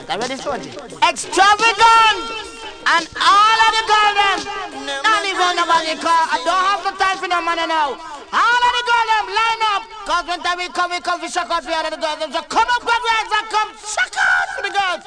extravagant. 0.00 0.10
I 0.10 0.16
read 0.16 0.30
this. 0.30 0.98
Extravagant! 1.02 2.48
And 2.88 3.04
all 3.20 3.58
of 3.68 3.70
the 3.76 3.84
girls, 3.84 4.16
them, 4.16 5.02
not 5.04 5.24
even 5.24 5.56
nobody 5.56 5.92
call. 6.00 6.24
I 6.24 6.40
don't 6.40 6.64
have 6.72 6.82
the 6.88 6.92
time 6.96 7.18
for 7.18 7.28
no 7.28 7.40
money 7.42 7.66
now. 7.66 7.92
All 8.32 8.62
of 8.64 8.72
the 8.76 8.84
girls, 8.88 9.08
them, 9.12 9.26
line 9.28 9.62
up. 9.76 9.82
Cause 10.08 10.24
when 10.26 10.40
time 10.40 10.58
we 10.58 10.68
come, 10.68 10.90
we 10.90 11.00
come, 11.00 11.20
we 11.20 11.28
shock 11.28 11.50
out 11.50 11.64
for 11.64 11.72
all 11.72 11.84
of 11.84 11.90
the 11.90 12.00
girls. 12.00 12.18
So 12.32 12.42
come 12.48 12.68
up, 12.68 12.80
God, 12.80 13.02
right, 13.04 13.28
and 13.28 13.48
come, 13.52 13.70
shock 13.76 14.14
out 14.16 14.48
for 14.56 14.62
the 14.64 14.72
girls. 14.72 15.04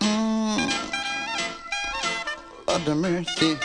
Mm. 0.00 0.72
Lord 2.68 2.82
have 2.82 2.96
mercy. 2.96 3.58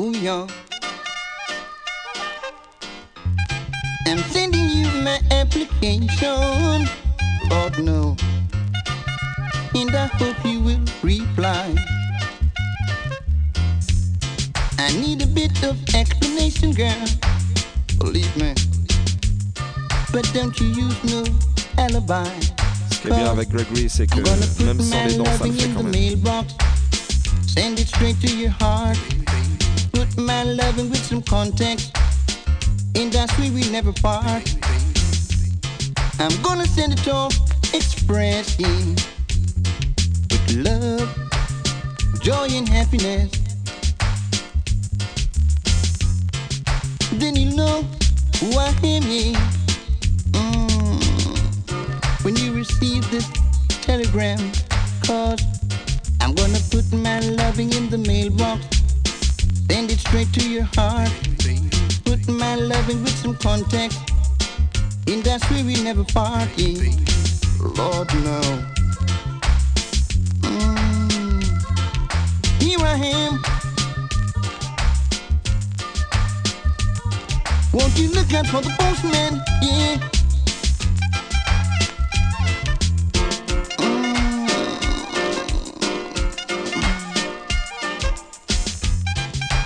Ooh, 0.00 0.10
yeah. 0.10 0.69
I'm 4.10 4.18
sending 4.32 4.68
you 4.70 4.88
my 5.04 5.20
application. 5.30 6.88
But 7.48 7.78
no, 7.78 8.16
and 9.72 9.94
I 9.94 10.06
hope 10.18 10.44
you 10.44 10.58
will 10.58 10.80
reply. 11.00 11.76
I 14.78 14.90
need 14.98 15.22
a 15.22 15.28
bit 15.28 15.62
of 15.62 15.76
explanation, 15.94 16.72
girl. 16.72 17.06
Believe 17.98 18.36
me. 18.36 18.52
But 20.10 20.28
don't 20.34 20.58
you 20.58 20.66
use 20.66 21.04
no 21.04 21.22
alibi. 21.78 22.26
Ce 22.90 22.98
qui 23.02 23.08
est 23.08 23.10
bien 23.12 23.30
avec 23.30 23.50
Gregory, 23.50 23.88
c'est 23.88 24.08
que 24.08 24.20
même 24.64 24.80
sans 24.80 25.04
les 25.04 25.18
dents, 25.18 25.24
ça 25.38 25.46
le 25.46 25.52
fait 25.52 25.68
quand 25.68 25.84
même. 25.84 26.44
Send 27.46 27.78
it 27.78 27.86
straight 27.86 28.20
to 28.20 28.28
your 28.34 28.50
heart. 28.60 28.98
Put 29.92 30.08
my 30.18 30.42
loving 30.42 30.90
with 30.90 31.04
some 31.04 31.22
context. 31.22 31.92
Industry 32.94 33.50
we 33.50 33.68
never 33.70 33.92
part. 33.92 34.42
I'm 36.18 36.42
gonna 36.42 36.66
send 36.66 36.92
it 36.92 37.08
off 37.08 37.34
expressing 37.72 38.94
with 40.30 40.56
love, 40.56 41.08
joy 42.20 42.48
and 42.50 42.68
happiness. 42.68 43.30
Then 47.12 47.36
you 47.36 47.54
know 47.56 47.82
who 48.40 48.58
I 48.58 48.68
am. 48.82 49.02
Mm. 50.32 52.24
When 52.24 52.36
you 52.36 52.52
receive 52.52 53.10
this 53.10 53.28
telegram, 53.82 54.38
cause 55.06 55.42
I'm 56.20 56.34
gonna 56.34 56.60
put 56.70 56.92
my 56.92 57.20
loving 57.20 57.72
in 57.72 57.88
the 57.88 57.98
mailbox. 57.98 58.66
Send 59.70 59.90
it 59.90 60.00
straight 60.00 60.32
to 60.34 60.48
your 60.48 60.68
heart. 60.74 61.10
Put 62.26 62.34
my 62.34 62.54
loving 62.54 63.02
with 63.02 63.16
some 63.16 63.34
context. 63.36 63.98
In 65.06 65.22
that 65.22 65.42
way 65.50 65.62
we 65.62 65.82
never 65.82 66.04
party. 66.04 66.96
Lord 67.60 68.12
no. 68.24 68.40
Mm. 70.40 71.42
Here 72.60 72.78
I 72.80 72.96
am. 72.96 73.42
Won't 77.72 77.98
you 77.98 78.08
look 78.10 78.32
out 78.34 78.46
for 78.46 78.60
the 78.60 78.70
postman? 78.78 79.40
Yeah. 79.62 79.96
Mm. 83.78 84.50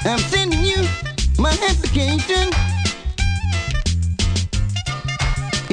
I'm 0.04 0.18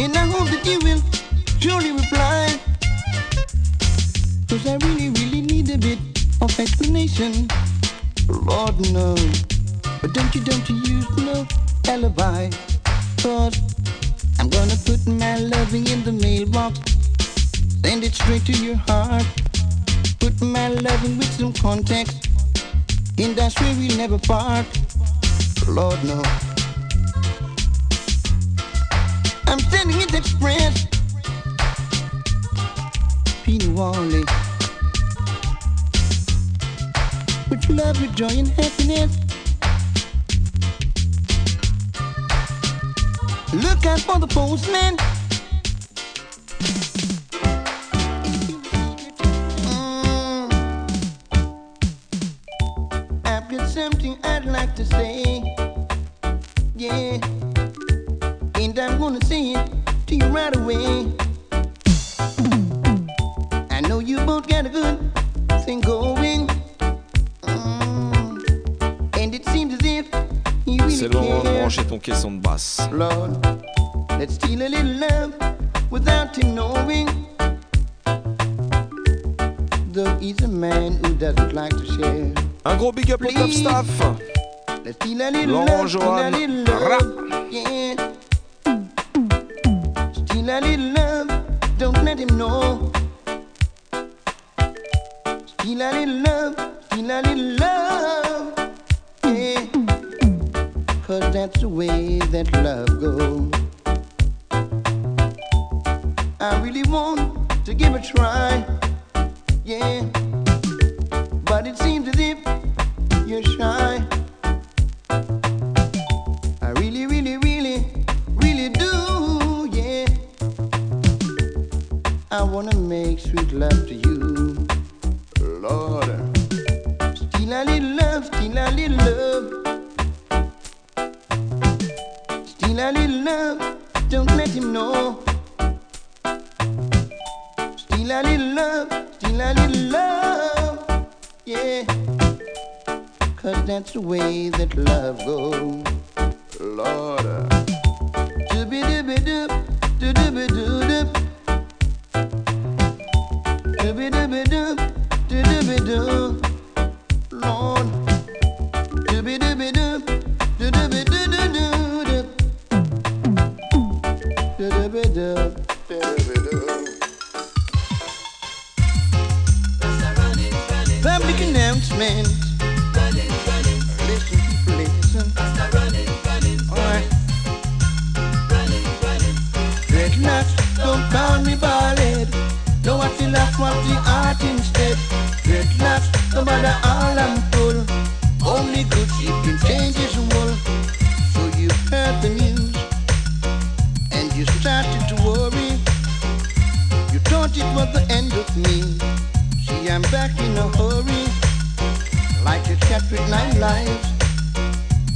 And 0.02 0.18
I 0.18 0.26
hope 0.26 0.50
that 0.50 0.66
you 0.66 0.80
will 0.80 1.00
surely 1.60 1.92
reply. 1.92 2.60
Cause 4.50 4.66
I 4.66 4.78
really, 4.88 5.10
really 5.10 5.42
need 5.42 5.70
a 5.70 5.78
bit 5.78 6.00
of 6.42 6.60
explanation. 6.60 7.48
Lord 8.28 8.80
knows. 8.92 9.44
But 10.02 10.16
don't 10.16 10.34
you, 10.34 10.42
don't 10.42 10.68
you 10.68 10.78
use 10.78 11.18
no 11.18 11.46
alibi. 11.88 12.50
Cause 13.22 13.56
I'm 14.40 14.50
gonna 14.50 14.76
put 14.86 15.06
my 15.06 15.36
loving 15.38 15.86
in 15.86 16.04
the 16.04 16.14
mailbox. 16.14 16.80
Send 17.86 18.04
it 18.04 18.16
straight 18.16 18.44
to 18.48 18.54
your 18.54 18.78
heart. 18.88 19.28
Put 20.20 20.42
my 20.42 20.70
loving 20.70 21.20
with 21.20 21.32
some 21.38 21.54
context. 21.54 22.28
In 23.20 23.36
that 23.36 23.54
way 23.62 23.76
we'll 23.78 23.98
never 23.98 24.18
part. 24.18 24.66
Lord 25.68 26.04
no. 26.04 26.51
I'm 29.52 29.60
sending 29.60 30.00
it 30.00 30.14
express. 30.14 30.88
Peanut 33.44 33.68
Wally. 33.78 34.24
With 37.50 37.70
love, 37.70 38.00
with 38.00 38.16
joy 38.16 38.30
and 38.30 38.48
happiness. 38.48 39.18
Look 43.54 43.86
out 43.86 44.00
for 44.00 44.20
the 44.20 44.28
postman. 44.28 44.96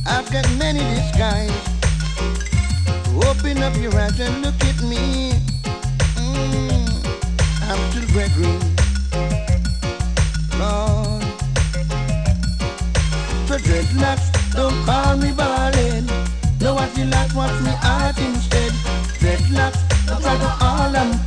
I've 0.05 0.31
got 0.31 0.45
many 0.57 0.79
disguises. 0.95 1.65
Open 3.27 3.63
up 3.63 3.75
your 3.77 3.93
eyes 3.95 4.19
and 4.19 4.41
look 4.41 4.59
at 4.63 4.81
me. 4.83 5.33
Mm, 6.15 6.87
I'm 7.67 7.79
still 7.91 8.07
Gregory. 8.13 8.57
Lord. 10.59 11.23
So 13.47 13.57
dreadlocks, 13.57 14.27
don't 14.53 14.77
call 14.85 15.17
me 15.17 15.31
ballin'. 15.31 16.05
No, 16.61 16.77
I 16.77 16.87
feel 16.87 17.07
like 17.07 17.33
watch 17.35 17.59
me 17.61 17.73
art 17.83 18.17
instead. 18.17 18.71
Dreadlocks, 19.19 19.81
I 20.09 20.21
try 20.21 20.37
to 20.37 20.65
all 20.65 20.95
I'm. 20.95 21.25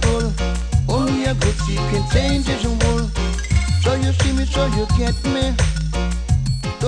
Only 0.89 1.27
a 1.27 1.35
good 1.35 1.55
seed 1.67 1.79
can 1.91 2.11
change 2.11 2.47
his 2.47 2.65
wool. 2.67 3.11
So 3.83 3.95
you 3.95 4.13
see 4.15 4.33
me, 4.33 4.47
so 4.47 4.67
you 4.69 4.87
get 4.97 5.15
me. 5.25 5.55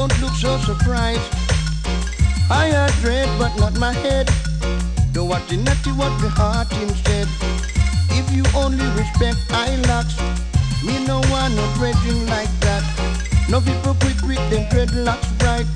Don't 0.01 0.23
look 0.23 0.33
so 0.33 0.57
surprised. 0.61 1.21
I 2.51 2.73
had 2.73 2.91
dread, 3.03 3.29
but 3.39 3.55
not 3.61 3.79
my 3.79 3.93
head. 3.93 4.31
Don't 5.13 5.29
watch 5.29 5.47
the 5.49 5.59
natty, 5.59 5.93
what 5.93 6.09
the 6.23 6.31
heart 6.31 6.73
instead. 6.81 7.29
If 8.09 8.25
you 8.33 8.43
only 8.57 8.87
respect 8.97 9.37
eyelocks, 9.51 10.17
me 10.83 11.05
no 11.05 11.21
want 11.29 11.55
no 11.55 11.71
dreading 11.77 12.25
like 12.29 12.49
that. 12.61 12.83
No 13.51 13.61
people 13.61 13.95
quick 14.01 14.17
with 14.23 14.41
them 14.49 14.65
dreadlocks 14.73 15.29
bright. 15.39 15.69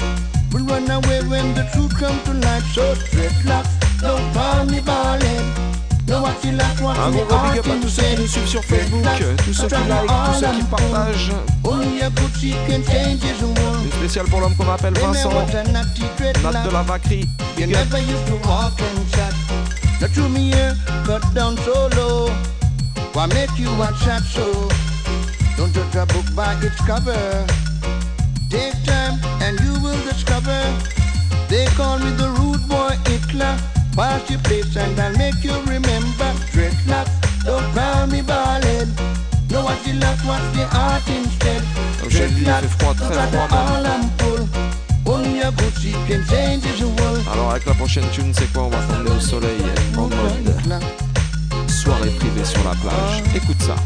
Will 0.55 0.65
run 0.65 0.91
away 0.91 1.21
when 1.29 1.53
the 1.53 1.69
truth 1.75 1.95
come 2.01 2.19
to 2.25 2.33
light. 2.33 2.65
So 2.73 2.95
dreadlocks, 3.13 3.77
don't 4.01 4.25
call 4.33 4.65
me 4.65 4.81
ballin'. 4.81 5.74
Un 6.07 7.11
gros 7.11 7.25
big 7.25 7.59
up 7.59 7.67
à 7.67 7.83
tous 7.83 7.89
ceux 7.89 8.03
qui 8.03 8.21
nous 8.21 8.27
suivent 8.27 8.47
sur 8.47 8.65
Facebook, 8.65 9.05
tous 9.45 9.55
ceux 9.55 9.67
qui 9.67 9.75
like, 9.75 10.07
tous 10.07 10.41
ceux 10.41 10.47
qui 10.49 10.63
partagent. 10.65 11.33
World. 11.65 11.87
Une 13.85 13.93
spéciale 13.93 14.27
pour 14.27 14.41
l'homme 14.41 14.55
qu'on 14.57 14.71
appelle 14.71 14.95
Vincent, 14.95 15.31
Nat 15.73 16.65
de 16.65 16.71
la 16.71 16.83
Vacrie. 16.83 17.29
You 17.57 17.67
Big 17.67 17.75
up. 17.75 17.85
never 17.91 17.99
used 18.01 18.27
to 18.27 18.35
walk 18.49 18.79
and 18.81 19.11
chat. 19.13 19.35
Now 20.01 20.09
to 20.09 20.29
me 20.29 20.53
here, 20.53 20.77
cut 21.07 21.23
down 21.35 21.57
so 21.65 21.89
low. 21.97 22.31
Why 23.15 23.27
make 23.29 23.59
you 23.59 23.71
watch 23.79 24.05
so? 24.25 24.69
Don't 25.57 25.73
judge 25.73 25.95
a 25.95 26.05
book 26.07 26.27
by 26.35 26.55
its 26.63 26.81
cover. 26.85 27.47
Take 28.51 28.75
time 28.85 29.19
and 29.41 29.59
you 29.61 29.73
will 29.83 29.99
discover. 30.05 30.61
They 31.49 31.67
call 31.77 31.99
me 31.99 32.11
the 32.17 32.29
rude 32.39 32.69
boy 32.69 32.97
Hitler. 33.07 33.57
Pass 33.97 34.29
your 34.29 34.41
place 34.41 34.77
and 34.77 34.99
I'll 34.99 35.17
make 35.17 35.45
you 35.45 35.55
remember. 35.67 36.33
Dreadlocks, 36.53 37.11
don't 37.45 37.65
call 37.75 38.07
me 38.09 38.23
ballad. 38.23 38.89
No, 39.51 39.63
what 39.63 39.79
you 39.87 39.95
love, 39.95 40.19
what's 40.27 40.51
the 40.57 40.65
art 40.77 41.07
instead? 41.09 41.63
Comme 42.01 42.11
je 42.11 42.19
l'ai 42.19 42.29
dit, 42.31 42.41
il 42.41 42.47
fait 42.47 42.69
froid, 42.79 42.95
très 42.95 43.15
même. 43.15 43.31
His 46.65 46.83
world. 46.83 47.23
Alors 47.33 47.51
avec 47.51 47.67
la 47.67 47.75
prochaine 47.75 48.05
tune, 48.13 48.33
c'est 48.33 48.51
quoi? 48.53 48.65
On 48.65 48.71
va 48.71 48.79
s'emmener 48.87 49.11
au 49.11 49.21
soleil 49.21 49.61
en 49.97 50.09
mode 50.09 50.11
soirée 51.69 52.11
privée 52.11 52.45
sur 52.45 52.65
la 52.65 52.75
plage. 52.77 53.23
Écoute 53.35 53.63
ça. 53.63 53.77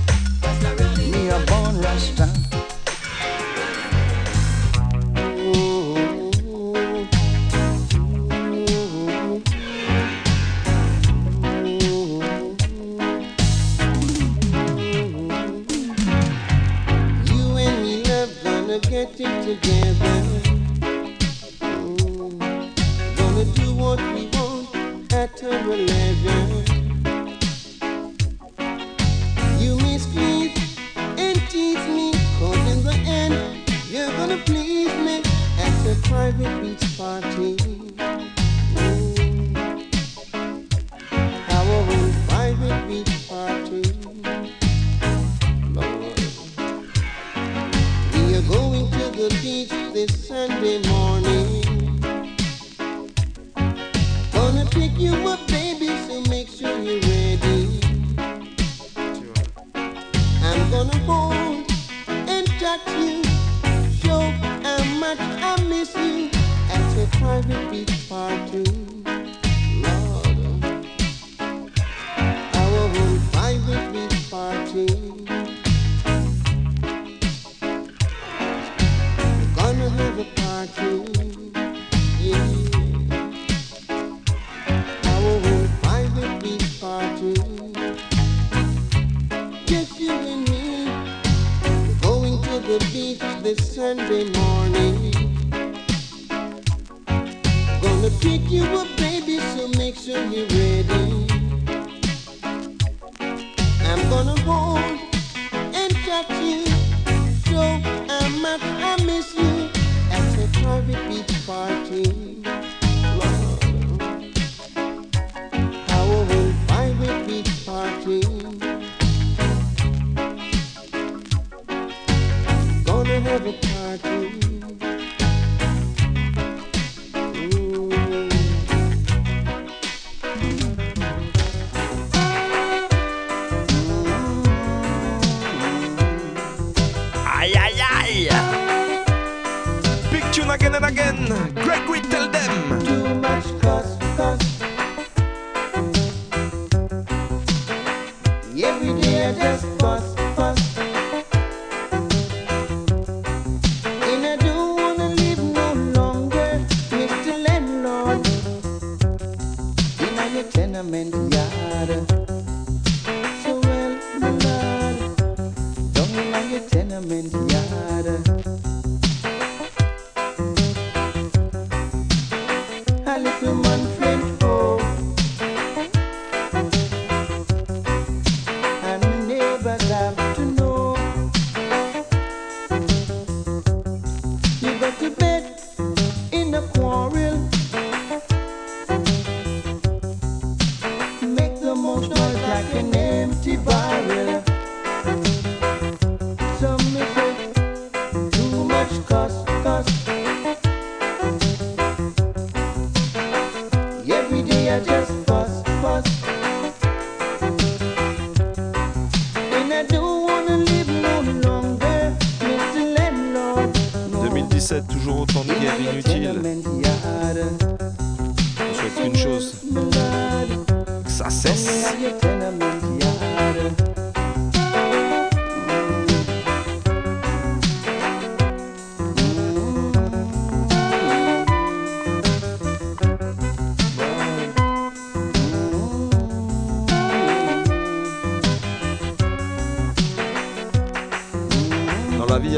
Private 67.13 67.71
beach. 67.71 68.11
Lord, 68.11 68.98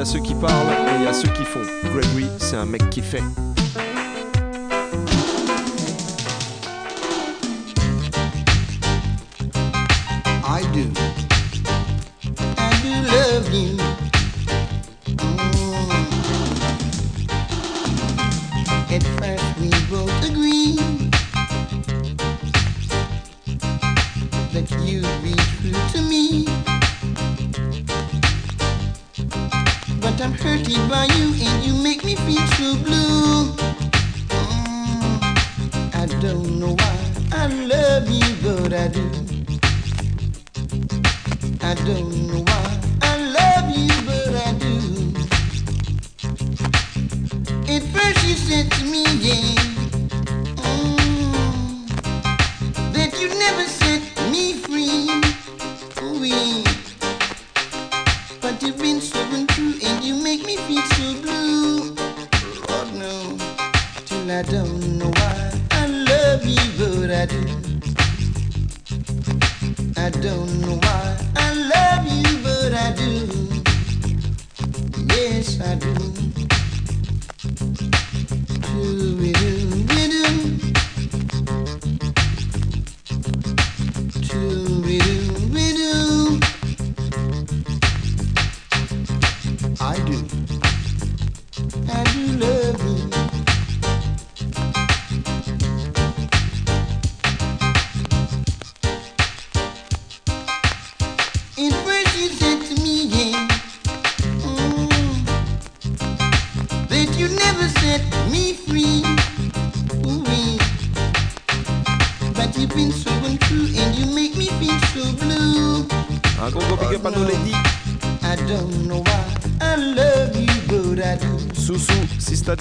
Il 0.01 0.05
y 0.05 0.09
a 0.09 0.13
ceux 0.13 0.21
qui 0.21 0.35
parlent 0.35 0.55
et 0.55 0.97
il 0.99 1.05
y 1.05 1.07
a 1.07 1.13
ceux 1.13 1.29
qui 1.29 1.45
font. 1.45 1.61
Gregory, 1.93 2.25
c'est 2.39 2.57
un 2.57 2.65
mec 2.65 2.89
qui 2.89 3.03
fait. 3.03 3.21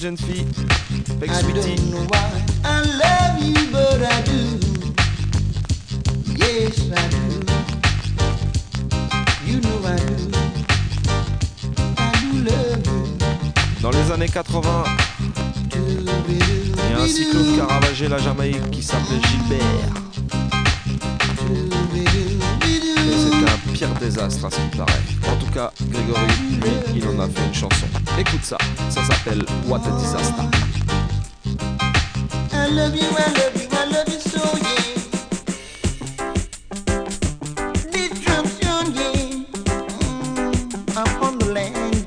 jeune 0.00 0.16
fille. 0.16 0.69
Ça 28.88 29.02
s'appelle 29.04 29.44
What 29.66 29.80
a 29.86 29.90
Disaster. 29.98 30.44
I 32.52 32.66
love 32.72 32.94
you, 32.94 33.08
I 33.16 33.32
love 33.38 33.56
you, 33.56 33.68
I 33.72 33.84
love 33.86 34.08
you 34.08 34.20
so, 34.20 34.40
yeah. 34.56 34.96
Destruction, 37.90 38.94
yeah. 38.94 39.44
I'm 40.96 41.22
on 41.22 41.38
the 41.38 41.46
land. 41.52 42.06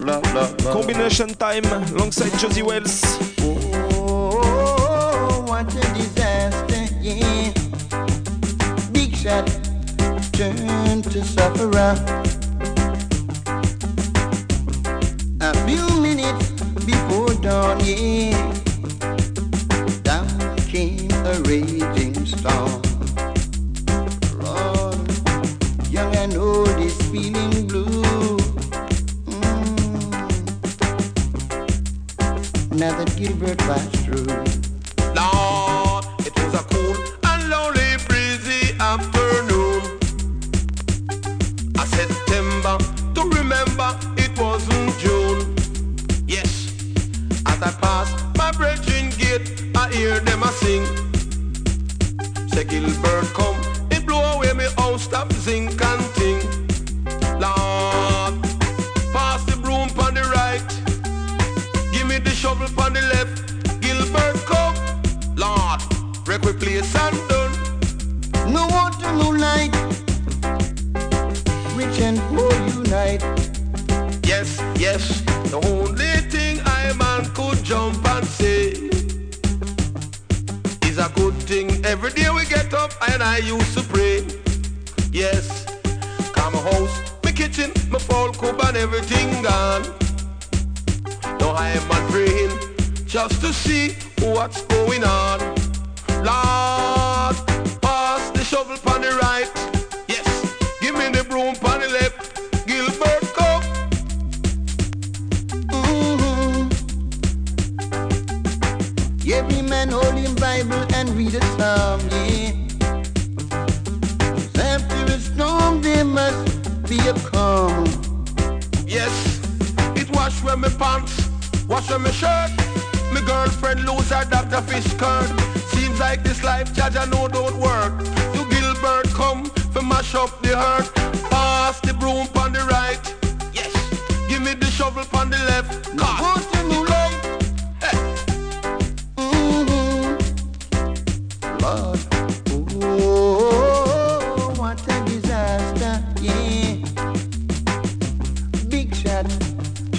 La, 0.00 0.20
la. 0.34 0.46
Combination 0.72 1.34
time, 1.34 1.64
alongside 1.94 2.32
Josie 2.38 2.62
Wells. 2.62 3.02
Oh, 3.40 3.58
oh, 3.94 4.40
oh, 4.42 5.44
what 5.48 5.74
a 5.74 5.94
disaster, 5.94 6.86
yeah. 7.00 7.52
Big 8.92 9.14
shot, 9.16 9.46
turn 10.32 11.02
to 11.02 11.24
sufferer. 11.24 11.96
on 17.70 18.49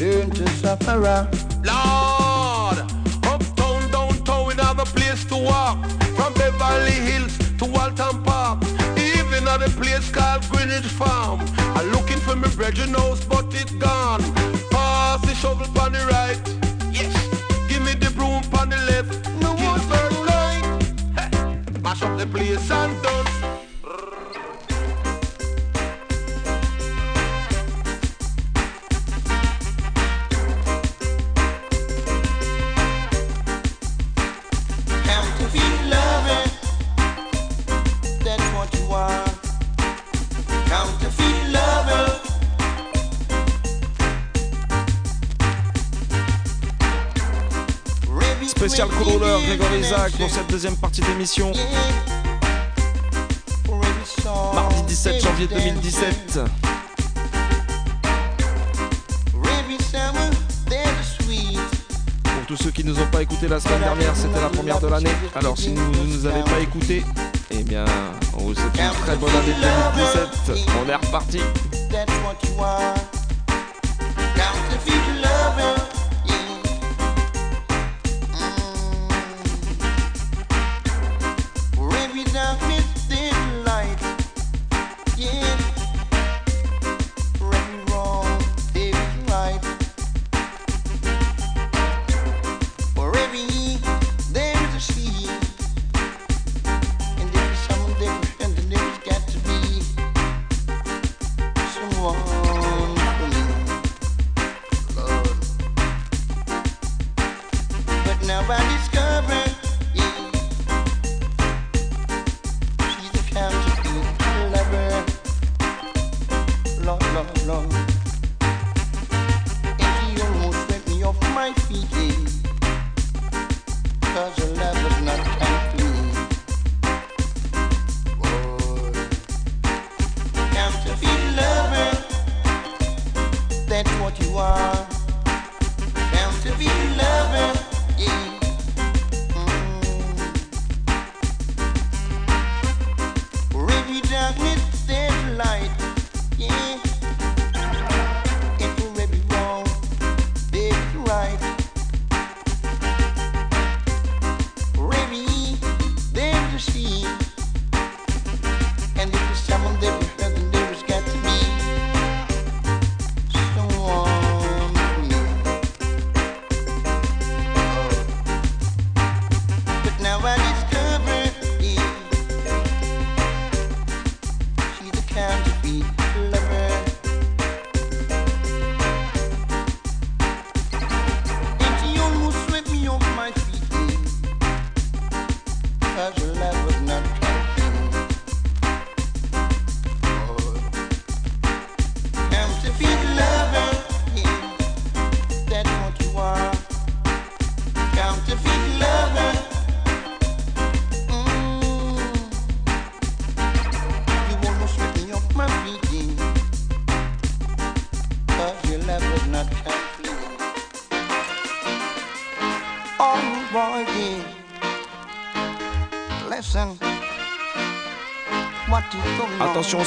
turn 0.02 0.32
to 0.32 0.48
sufferer. 0.62 1.30
Lord, 1.64 2.80
uptown, 3.32 3.82
downtown, 3.92 4.48
we 4.48 4.54
have 4.56 4.80
a 4.80 4.88
place 4.98 5.24
to 5.26 5.38
walk. 5.38 5.78
From 6.18 6.34
Beverly 6.34 6.98
Hills 7.10 7.38
to 7.60 7.66
Waltham 7.66 8.24
Park. 8.24 8.64
Even 8.98 9.48
at 9.48 9.62
a 9.62 9.70
place 9.80 10.10
called 10.10 10.42
Greenwich 10.50 10.92
Farm. 11.00 11.40
I'm 11.78 11.88
looking 11.92 12.18
for 12.18 12.36
my 12.36 12.48
brethren 12.56 12.96
house, 12.96 13.24
but 13.26 13.54
it 13.54 13.72
gone. 13.80 14.24
Pass 14.72 15.22
the 15.22 15.36
shovel 15.36 15.70
on 15.80 15.92
the 15.92 16.04
right. 16.16 16.42
Yes, 16.92 17.14
give 17.70 17.84
me 17.86 17.94
the 17.94 18.10
broom 18.18 18.42
on 18.60 18.70
the 18.70 18.82
left. 18.90 19.12
No 19.40 19.54
Kill 19.54 19.76
the 19.76 19.86
bird 19.92 20.14
right. 20.32 21.82
Mash 21.84 22.02
up 22.02 22.18
the 22.18 22.26
place 22.26 22.72
and 22.72 23.04
done. 23.04 23.21
Grégory 49.58 49.82
Isaac 49.82 50.14
pour 50.14 50.30
cette 50.30 50.48
deuxième 50.50 50.78
partie 50.78 51.02
d'émission. 51.02 51.52
Mardi 54.54 54.84
17 54.84 55.22
janvier 55.22 55.48
2017. 55.48 56.40
Every 59.44 59.78
summer, 59.84 60.30
there's 60.70 60.86
a 60.88 61.04
sweet. 61.04 61.60
Pour 62.24 62.46
tous 62.48 62.64
ceux 62.64 62.72
qui 62.72 62.86
nous 62.86 62.98
ont 62.98 63.08
pas 63.08 63.24
écouté 63.24 63.50
la 63.50 63.60
semaine 63.60 63.82
dernière, 63.82 64.16
c'était 64.16 64.40
la 64.40 64.48
première 64.48 64.80
de 64.80 64.88
l'année. 64.88 65.12
Alors 65.36 65.58
si 65.58 65.76
vous 65.76 65.92
ne 65.92 66.14
nous 66.14 66.26
avez 66.26 66.44
pas 66.44 66.60
écouté, 66.62 67.04
eh 67.50 67.64
bien, 67.64 67.84
on 68.38 68.44
vous 68.44 68.56
souhaite 68.56 68.80
une 68.80 69.04
très 69.04 69.18
bonne 69.18 69.36
année 69.36 69.54
2017. 70.46 70.66
On 70.82 70.90
est 70.90 70.96
reparti. 70.96 71.40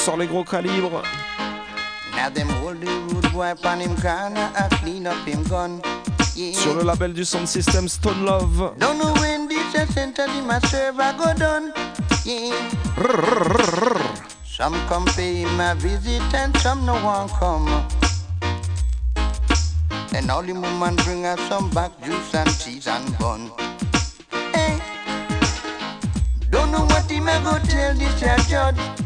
Sort 0.05 0.17
les 0.17 0.27
gros 0.27 0.43
calibres. 0.43 1.01
Now 2.15 2.29
them 2.29 2.47
hold 2.61 2.79
the 2.79 2.91
rude 3.09 3.31
boy 3.33 3.53
on 3.63 3.79
him 3.79 3.95
corner 3.95 4.51
and 4.55 4.71
clean 4.73 5.07
up 5.07 5.17
him 5.25 5.41
gun. 5.45 5.81
Yeah. 6.35 6.53
Sur 6.53 6.75
le 6.75 6.83
label 6.83 7.11
du 7.11 7.25
sound 7.25 7.47
system 7.47 7.87
Stone 7.87 8.23
Love. 8.23 8.75
Don't 8.77 8.99
know 8.99 9.11
when 9.19 9.47
this 9.47 9.73
a 9.73 9.91
center 9.91 10.25
in 10.37 10.45
my 10.45 10.59
server 10.69 11.11
go 11.17 11.33
done. 11.33 11.73
Yeah. 12.23 12.53
Some 14.45 14.75
come 14.87 15.05
pay 15.15 15.37
him 15.41 15.59
a 15.59 15.73
visit 15.73 16.21
and 16.35 16.55
some 16.57 16.85
no 16.85 16.93
one 17.03 17.27
come. 17.39 17.67
And 20.13 20.29
all 20.29 20.43
the 20.43 20.53
woman 20.53 20.95
bring 20.97 21.25
us 21.25 21.39
some 21.49 21.71
back 21.71 21.91
juice 22.03 22.35
and 22.35 22.59
cheese 22.59 22.87
and 22.87 23.17
bun. 23.17 23.49
Hey. 24.53 24.79
Don't 26.51 26.71
know 26.71 26.85
what 26.85 27.09
him 27.09 27.27
a 27.27 27.41
go 27.41 27.57
tell 27.65 27.95
this 27.95 28.21
a 28.21 28.37
judge. 28.47 29.04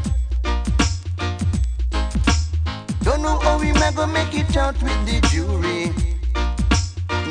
Know 3.92 4.02
how 4.02 4.08
we 4.08 4.14
may 4.14 4.24
go 4.24 4.32
make 4.32 4.50
it 4.50 4.58
out 4.58 4.82
with 4.82 5.06
the 5.06 5.20
jury. 5.30 5.92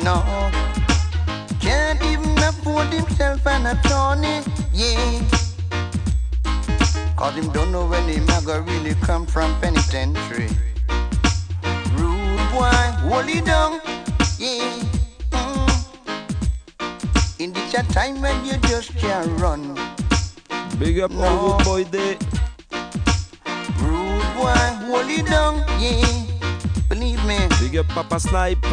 No, 0.03 0.23
can't 1.59 2.01
even 2.03 2.37
afford 2.39 2.87
himself 2.87 3.45
an 3.47 3.65
attorney, 3.65 4.41
yeah. 4.73 5.21
Cause 7.15 7.35
him 7.35 7.51
don't 7.51 7.71
know 7.71 7.85
when 7.85 8.03
him 8.07 8.27
a 8.29 8.41
go 8.45 8.59
really 8.61 8.95
come 9.01 9.25
from 9.25 9.53
penitentiary. 9.61 10.49
Rude 11.95 12.51
boy, 12.51 12.71
hold 13.07 13.29
it 13.29 13.45
down, 13.45 13.81
yeah. 14.37 14.83
Mm. 15.31 15.85
In 17.39 17.53
this 17.53 17.73
a 17.73 17.83
time 17.93 18.21
when 18.21 18.45
you 18.45 18.57
just 18.67 18.95
can't 18.97 19.39
run. 19.39 19.77
Big 20.77 20.99
up 20.99 21.13
all 21.15 21.57
good 21.57 21.65
boy 21.65 21.83
day. 21.85 22.17
Rude 23.81 24.33
boy, 24.35 24.55
hold 24.87 25.09
it 25.09 25.25
down, 25.25 25.63
yeah. 25.79 26.28
Believe 26.89 27.23
me. 27.25 27.37
Big 27.59 27.77
up 27.77 27.87
Papa 27.89 28.19
Snipe. 28.19 28.65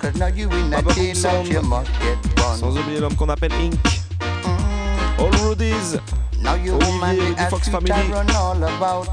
Cause 0.00 0.16
now 0.16 0.26
you 0.26 0.50
in 0.50 0.72
a 0.72 0.82
Papa 0.82 0.94
jail 0.94 1.14
Boom 1.14 1.22
that 1.22 1.48
you 1.52 1.62
must 1.62 1.92
get 2.00 2.40
run. 2.40 2.58
Sans 2.58 2.76
oublier 2.76 3.00
l'homme 3.00 3.14
qu'on 3.16 3.28
appelle 3.28 3.52
Ink. 3.52 3.74
Mm. 4.20 5.18
All 5.20 5.30
Rudies. 5.44 5.98
Now 6.40 6.54
you 6.54 6.74
Olivier 6.74 7.34
the 7.34 7.46
Fox 7.50 7.68
Family. 7.68 7.90
run 8.10 8.30
all 8.32 8.62
about. 8.62 9.08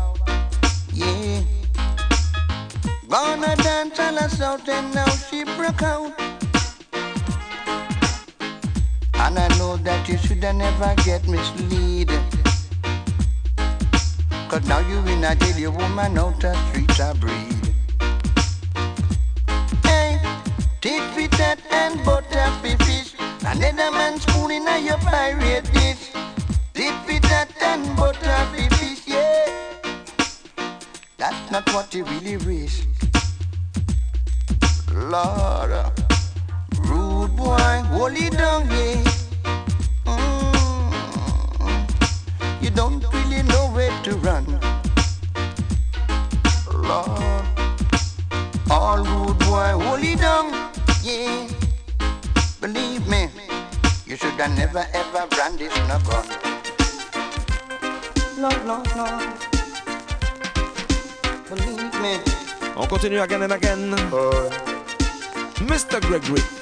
Yeah. 0.93 1.41
Gonna 3.09 3.55
dance 3.57 3.99
all 3.99 4.17
us 4.19 4.41
out 4.41 4.67
and 4.69 4.93
now 4.95 5.09
she 5.29 5.43
broke 5.43 5.83
out. 5.83 6.13
And 9.15 9.37
I 9.37 9.47
know 9.57 9.75
that 9.77 10.07
you 10.07 10.17
should 10.17 10.41
never 10.41 10.95
get 11.03 11.27
misled. 11.27 12.30
Cause 14.51 14.67
now 14.67 14.79
you 14.79 14.97
in 15.07 15.23
a 15.23 15.33
jail, 15.33 15.57
you 15.57 15.71
woman 15.71 16.17
out 16.17 16.37
the 16.41 16.53
streets 16.67 16.99
I 16.99 17.13
breed. 17.13 17.73
Hey, 19.81 20.19
tit 20.81 21.01
for 21.13 21.25
tat 21.37 21.61
and 21.71 22.03
butter 22.03 22.51
for 22.59 22.83
fish. 22.83 23.13
Another 23.45 23.91
man 23.95 24.19
spoon 24.19 24.51
in 24.51 24.67
a 24.67 24.77
your 24.77 24.97
pirate 24.97 25.71
dish. 25.71 26.11
Tit 26.73 26.93
for 27.05 27.19
tat 27.29 27.49
and 27.61 27.95
butter 27.95 28.45
for 28.51 28.75
fish, 28.75 29.07
yeah. 29.07 29.77
That's 31.15 31.49
not 31.49 31.73
what 31.73 31.95
you 31.95 32.03
really 32.03 32.35
wish. 32.35 32.81
Lord, 34.93 35.71
rude 36.89 37.37
boy, 37.37 38.29
down, 38.31 38.69
yeah. 38.69 39.10
Believe 52.61 53.07
me, 53.07 53.27
you 54.05 54.15
should 54.15 54.37
have 54.37 54.55
never 54.55 54.85
ever 54.93 55.25
brandish 55.33 55.75
no 55.89 55.97
gun. 56.05 56.27
Lord, 58.37 58.65
Lord, 58.67 58.95
Lord. 58.95 59.33
Believe 61.49 61.93
me. 61.99 62.21
On 62.77 62.87
continue 62.87 63.19
again 63.19 63.41
and 63.41 63.53
again. 63.53 63.95
Oh. 64.13 64.47
Mr. 65.65 65.99
Gregory. 66.01 66.60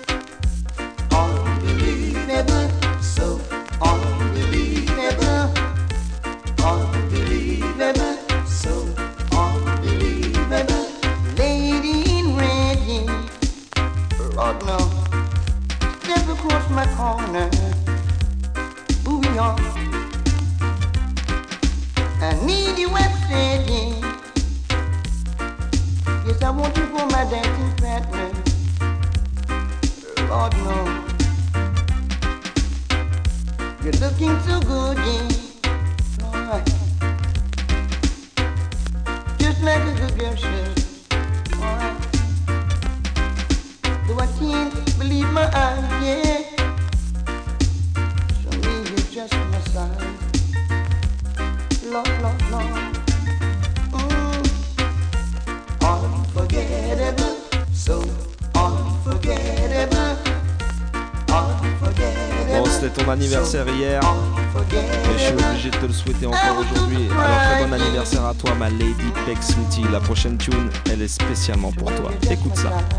Spécialement 71.40 71.72
pour 71.72 71.88
toi. 71.96 72.12
Écoute 72.30 72.58
ça. 72.58 72.99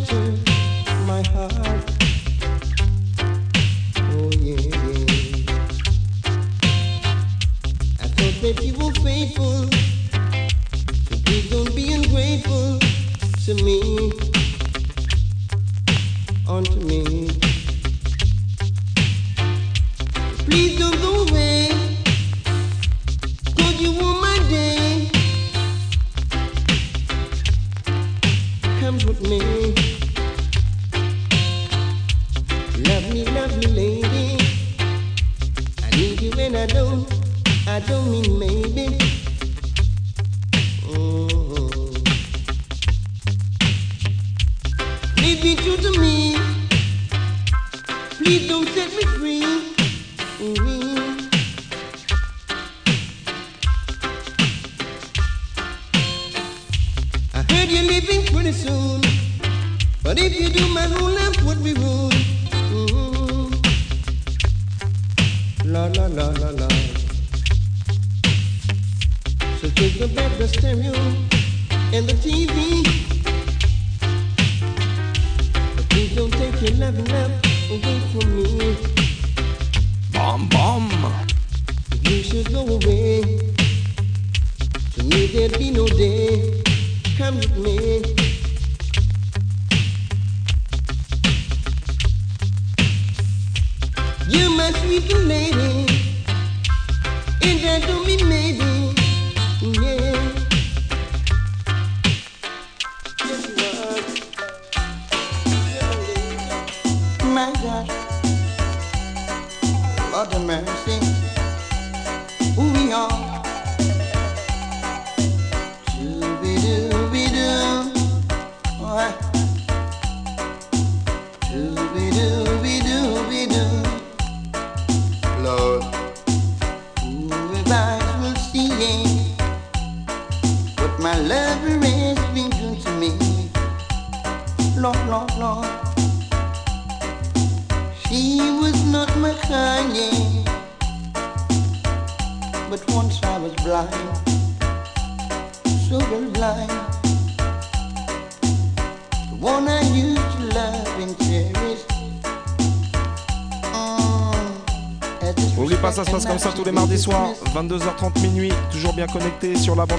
Surely 0.00 0.36
shatter 0.46 1.04
my 1.06 1.22
heart. 1.28 1.91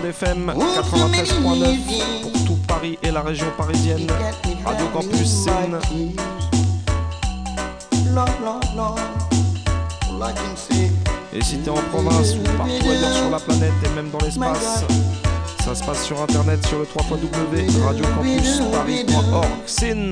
Bande 0.03 0.09
FM 0.09 0.51
93.9 0.51 2.21
pour 2.21 2.31
tout 2.45 2.57
Paris 2.67 2.97
et 3.03 3.11
la 3.11 3.21
région 3.21 3.47
parisienne. 3.57 4.07
Radio 4.65 4.85
Campus 4.93 5.27
Seine. 5.27 5.80
Et 11.34 11.41
si 11.43 11.57
t'es 11.57 11.69
en 11.69 11.75
province 11.91 12.35
ou 12.35 12.43
partout 12.57 12.89
ailleurs 12.89 13.15
sur 13.15 13.30
la 13.30 13.39
planète 13.39 13.73
et 13.85 13.89
même 13.95 14.09
dans 14.09 14.19
l'espace, 14.19 14.84
ça 15.63 15.75
se 15.75 15.84
passe 15.84 16.03
sur 16.05 16.21
internet 16.21 16.65
sur 16.67 16.80
le 16.80 16.85
3 16.85 17.03
radiocampusparis.org. 17.85 19.47
Sin. 19.65 20.11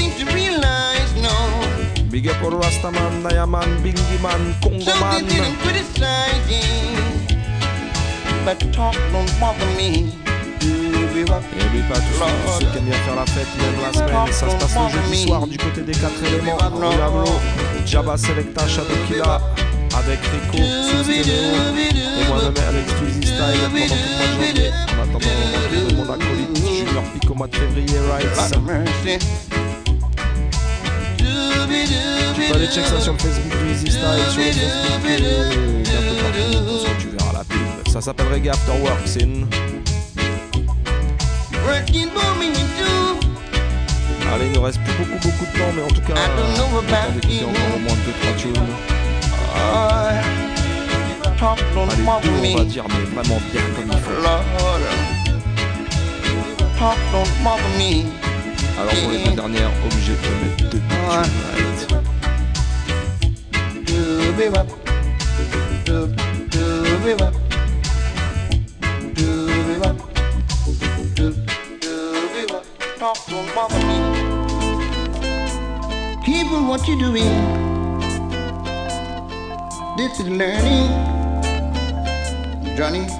seem 0.00 0.26
to 0.26 0.32
realize, 0.32 1.12
no. 1.20 1.30
Big 2.10 2.26
up 2.28 2.36
Rastaman, 2.42 3.22
Nayaman, 3.22 3.68
Bingy 3.82 4.18
Man, 4.22 4.54
Congo 4.62 4.92
Man. 5.00 5.24
didn't 5.26 5.56
criticize, 5.62 6.48
yeah. 6.48 6.64
But 8.44 8.58
talk 8.72 8.94
don't 9.12 9.30
bother 9.38 9.66
me. 9.76 10.12
Et 10.62 10.66
n'oublie 10.66 11.24
pas 11.88 11.96
tous 11.96 12.18
ceux- 12.18 12.60
ceux 12.60 12.66
qui 12.70 12.78
aiment 12.78 12.84
bien 12.84 12.94
faire 13.04 13.16
la 13.16 13.26
fête, 13.26 13.46
même 13.58 13.80
la 13.82 13.92
semaine, 13.92 14.32
ça 14.32 14.48
se 14.50 14.56
passe 14.56 14.74
le 14.74 15.02
jeudi 15.02 15.22
soir 15.26 15.46
du 15.46 15.56
côté 15.56 15.80
des 15.82 15.92
4 15.92 16.12
éléments, 16.26 16.56
Rue 16.56 17.00
Hamelot, 17.02 17.40
Jabba 17.86 18.16
Selecta, 18.16 18.66
Shadow 18.68 18.94
Killa, 19.06 19.40
avec 19.96 20.20
Rico, 20.20 20.58
Substéréo, 20.58 21.32
et 21.78 22.24
moi-même 22.28 22.54
avec 22.68 22.88
Squeezie 22.90 23.26
Style 23.26 23.60
pendant 23.72 23.86
tout 23.88 24.00
le 24.10 24.16
mois 24.18 24.26
de 24.26 24.52
janvier. 24.52 24.70
En 24.98 25.02
attendant, 25.02 25.34
on 25.44 25.74
retrouve 25.74 25.96
mon 25.96 26.12
acolyte 26.12 26.56
Junior 26.56 27.04
Pic 27.14 27.30
au 27.30 27.34
mois 27.34 27.46
de 27.48 27.56
février, 27.56 27.98
right? 28.10 29.59
Tu 31.70 32.40
peux 32.48 32.54
aller 32.56 32.66
check 32.66 32.84
ça 32.84 33.00
sur 33.00 33.12
le 33.12 33.18
Facebook 33.18 33.56
du 33.62 33.70
Easy 33.72 33.86
Style, 33.86 34.00
sur 34.30 34.40
le 34.40 34.52
Facebook, 34.52 35.86
partout, 36.20 36.78
ça 36.84 36.90
tu 36.98 37.08
verras 37.08 37.32
la 37.32 37.44
pub. 37.44 37.88
Ça 37.88 38.00
s'appelle 38.00 38.26
Reggae 38.32 38.48
After 38.48 38.72
Work, 38.82 39.00
c'est 39.04 39.22
une... 39.22 39.46
Allez, 44.32 44.46
il 44.46 44.52
nous 44.52 44.62
reste 44.62 44.80
plus 44.82 44.94
beaucoup 44.94 45.18
beaucoup 45.28 45.46
de 45.46 45.58
temps, 45.58 45.72
mais 45.74 45.82
en 45.82 45.88
tout 45.88 46.00
cas, 46.02 46.14
on 46.16 46.80
va 46.80 46.82
d'écouter 47.10 47.44
encore 47.44 47.76
au 47.76 47.78
moins 47.78 47.94
2-3 47.94 48.36
tunes. 48.36 48.52
Allez, 49.54 50.22
deux, 51.40 51.76
on 51.76 52.56
va 52.56 52.64
dire, 52.64 52.84
mais 52.88 53.04
vraiment 53.14 53.40
bien 53.52 53.62
comme 53.76 53.90
il 53.92 53.98
faut. 53.98 54.22
Lord, 54.22 54.44
talk 56.78 56.98
don't 57.12 57.30
bother 57.44 57.68
me. 57.78 58.19
Alors 58.80 58.94
pour 59.02 59.10
les 59.10 59.22
deux 59.22 59.32
dernières, 59.32 59.70
obligé 59.84 60.12
de 60.12 60.18
mettre 60.42 60.70
deux 60.70 60.80
People, 76.24 76.66
what 76.66 76.88
you 76.88 76.98
doing? 76.98 77.34
This 79.98 80.20
is 80.20 80.28
learning, 80.28 80.88
Johnny. 82.78 83.19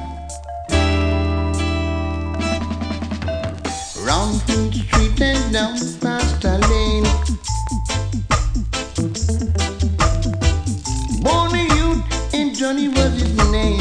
Round 4.10 4.42
Fleet 4.42 4.74
Street 4.74 5.20
and 5.20 5.52
down 5.52 5.78
past 6.00 6.44
a 6.44 6.58
lane. 6.70 7.04
Born 11.22 11.54
a 11.54 11.62
youth, 11.76 12.34
and 12.34 12.52
Johnny 12.52 12.88
was 12.88 13.12
his 13.20 13.36
name. 13.52 13.78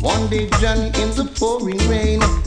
One 0.00 0.26
day, 0.30 0.48
Johnny 0.58 0.86
in 1.02 1.10
the 1.18 1.30
pouring 1.38 1.86
rain. 1.86 2.45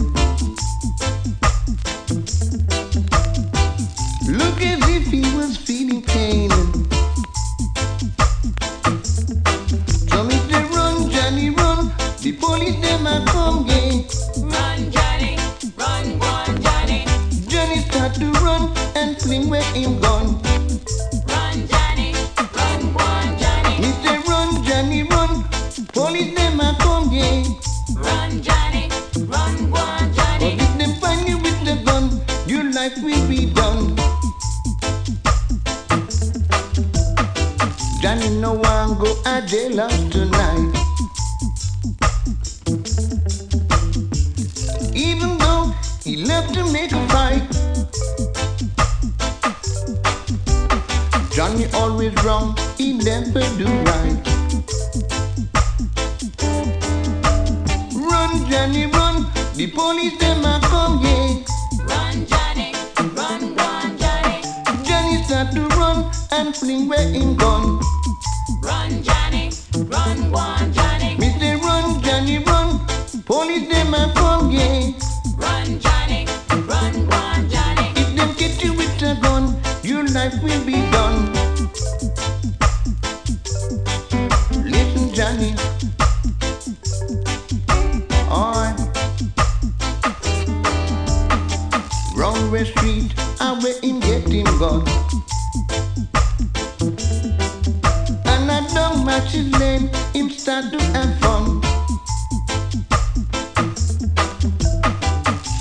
Street, 93.00 93.14
I 93.40 93.54
where 93.62 93.80
him 93.82 94.00
get 94.00 94.28
him 94.28 94.46
gone. 94.58 94.88
And 98.26 98.52
I 98.52 98.66
don't 98.74 99.06
match 99.06 99.32
his 99.32 99.52
name, 99.60 99.90
him 100.14 100.30
start 100.30 100.72
to 100.72 100.80
have 100.94 101.20
fun. 101.20 101.62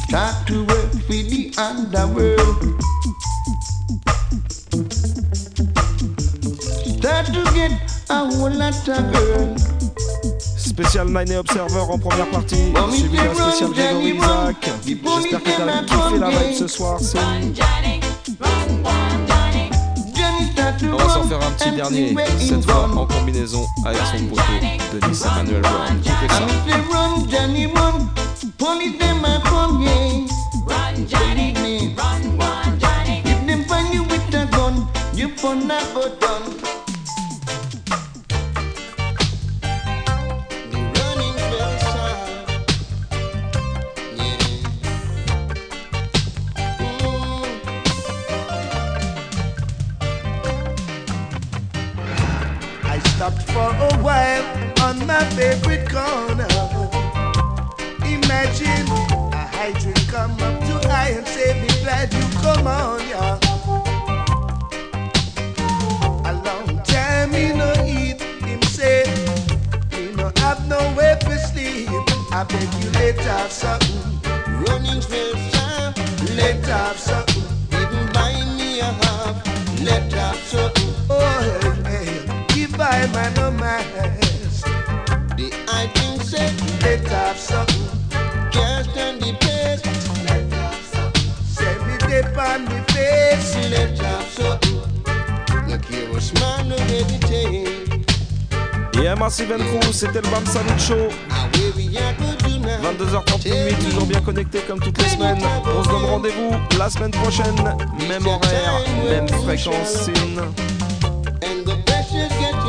Start 0.09 0.47
to 0.49 0.65
work 0.65 0.93
for 1.07 1.23
the 1.33 1.53
underworld. 1.59 2.83
Start 6.99 7.27
to 7.27 7.45
get 7.55 7.73
a 8.11 8.27
whole 8.27 8.51
lot 8.51 8.89
of 8.89 9.13
girls. 9.13 9.68
Spécial 10.79 11.09
Nine 11.09 11.39
Observer 11.39 11.81
en 11.91 11.99
première 11.99 12.31
partie, 12.31 12.73
suivi 12.93 13.17
d'un 13.17 13.35
spécial 13.35 13.71
Grégory 13.71 14.15
Isaac. 14.15 14.71
J'espère 14.87 15.43
que 15.43 15.51
t'as 15.51 15.83
kiffé 15.83 16.19
la 16.21 16.31
vibe 16.31 16.55
ce 16.57 16.69
soir, 16.69 17.01
c'est 17.01 17.19
On 20.85 20.97
va 20.97 21.09
s'en 21.09 21.25
faire 21.25 21.41
un 21.43 21.51
petit 21.51 21.73
dernier, 21.73 22.15
cette 22.39 22.65
fois 22.65 22.89
en 22.95 23.07
combinaison 23.07 23.67
avec 23.85 24.01
son 24.03 24.25
poteau 24.27 24.43
Denis 24.93 25.21
Emmanuel 25.25 25.63
Brown. 25.63 26.01
Écoutez 26.01 26.29
ça. 26.29 26.47
While 54.09 54.45
on 54.87 54.97
my 55.07 55.23
favorite 55.37 55.87
corner. 55.91 56.49
Imagine 58.17 58.89
a 59.41 59.43
hydrant 59.57 60.05
come 60.09 60.33
up 60.49 60.57
to 60.67 60.75
I 60.89 61.09
and 61.19 61.27
say, 61.35 61.51
Be 61.61 61.69
glad 61.83 62.07
you 62.19 62.25
come 62.45 62.67
on, 62.67 63.01
yeah. 63.13 63.39
A 66.31 66.33
long 66.49 66.69
time 66.85 67.33
me 67.33 67.53
no 67.63 67.71
eat, 67.85 68.21
him 68.49 68.63
say, 68.77 69.05
me 69.93 70.03
no 70.17 70.33
have 70.43 70.61
no 70.67 70.81
way 70.97 71.13
to 71.29 71.39
sleep. 71.51 71.91
I 72.33 72.45
beg 72.49 72.71
you 72.81 72.91
let 72.99 73.19
have 73.33 73.53
something. 73.53 74.05
Running 74.63 75.03
fell 75.03 75.37
side, 75.53 75.95
Let 76.39 76.65
have 76.67 76.99
something. 76.99 77.28
Et 99.09 99.15
MRC 99.15 99.47
Van 99.49 99.57
Crew, 99.57 99.91
c'était 99.91 100.21
le 100.21 100.29
Bam 100.29 100.45
Salut 100.45 100.79
Show. 100.79 101.09
22h30 102.83 103.51
minuit, 103.51 103.75
toujours 103.77 104.07
bien 104.07 104.21
connecté 104.21 104.59
comme 104.69 104.81
toutes 104.81 104.99
les 104.99 105.09
semaines. 105.09 105.39
On 105.79 105.83
se 105.83 105.89
donne 105.89 106.05
rendez-vous 106.05 106.51
la 106.79 106.91
semaine 106.91 107.13
prochaine, 107.13 107.55
même 108.07 108.27
horaire, 108.27 108.83
même 109.09 109.27
fréquence. 109.29 110.11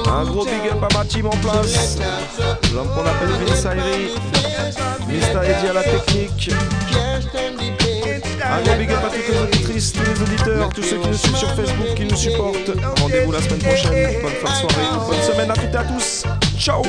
Un 0.08 0.24
gros 0.24 0.46
big 0.46 0.72
up 0.72 0.82
à 0.90 0.98
ma 0.98 1.04
team 1.04 1.26
en 1.26 1.38
place. 1.38 1.98
L'homme 2.74 2.88
qu'on 2.88 3.06
appelle 3.06 3.46
Vince 3.46 3.66
Ayri. 3.66 4.12
Mr. 5.10 5.44
Eddie 5.44 5.68
à 5.68 5.74
la 5.74 5.84
technique. 5.84 6.52
Un 8.52 8.62
gros 8.64 8.76
big 8.78 8.92
up 8.92 9.00
à 9.06 9.10
toutes 9.10 9.28
les 9.28 9.38
auditrices, 9.40 9.94
tous 9.94 10.02
les 10.02 10.22
auditeurs, 10.22 10.70
tous 10.70 10.84
ceux 10.84 10.98
qui 10.98 11.08
nous 11.08 11.14
suivent 11.14 11.36
sur 11.36 11.52
Facebook, 11.56 11.96
qui 11.96 12.06
nous 12.06 12.16
supportent. 12.16 12.72
Rendez-vous 13.00 13.32
la 13.32 13.42
semaine 13.42 13.60
prochaine. 13.60 14.22
Bonne 14.22 14.32
fin 14.32 14.52
de 14.52 14.58
soirée, 14.58 15.08
bonne 15.08 15.22
semaine 15.22 15.52
à 15.52 15.54
toutes 15.54 15.74
et 15.74 15.78
à 15.78 15.84
tous. 15.84 16.24
Ciao 16.58 16.82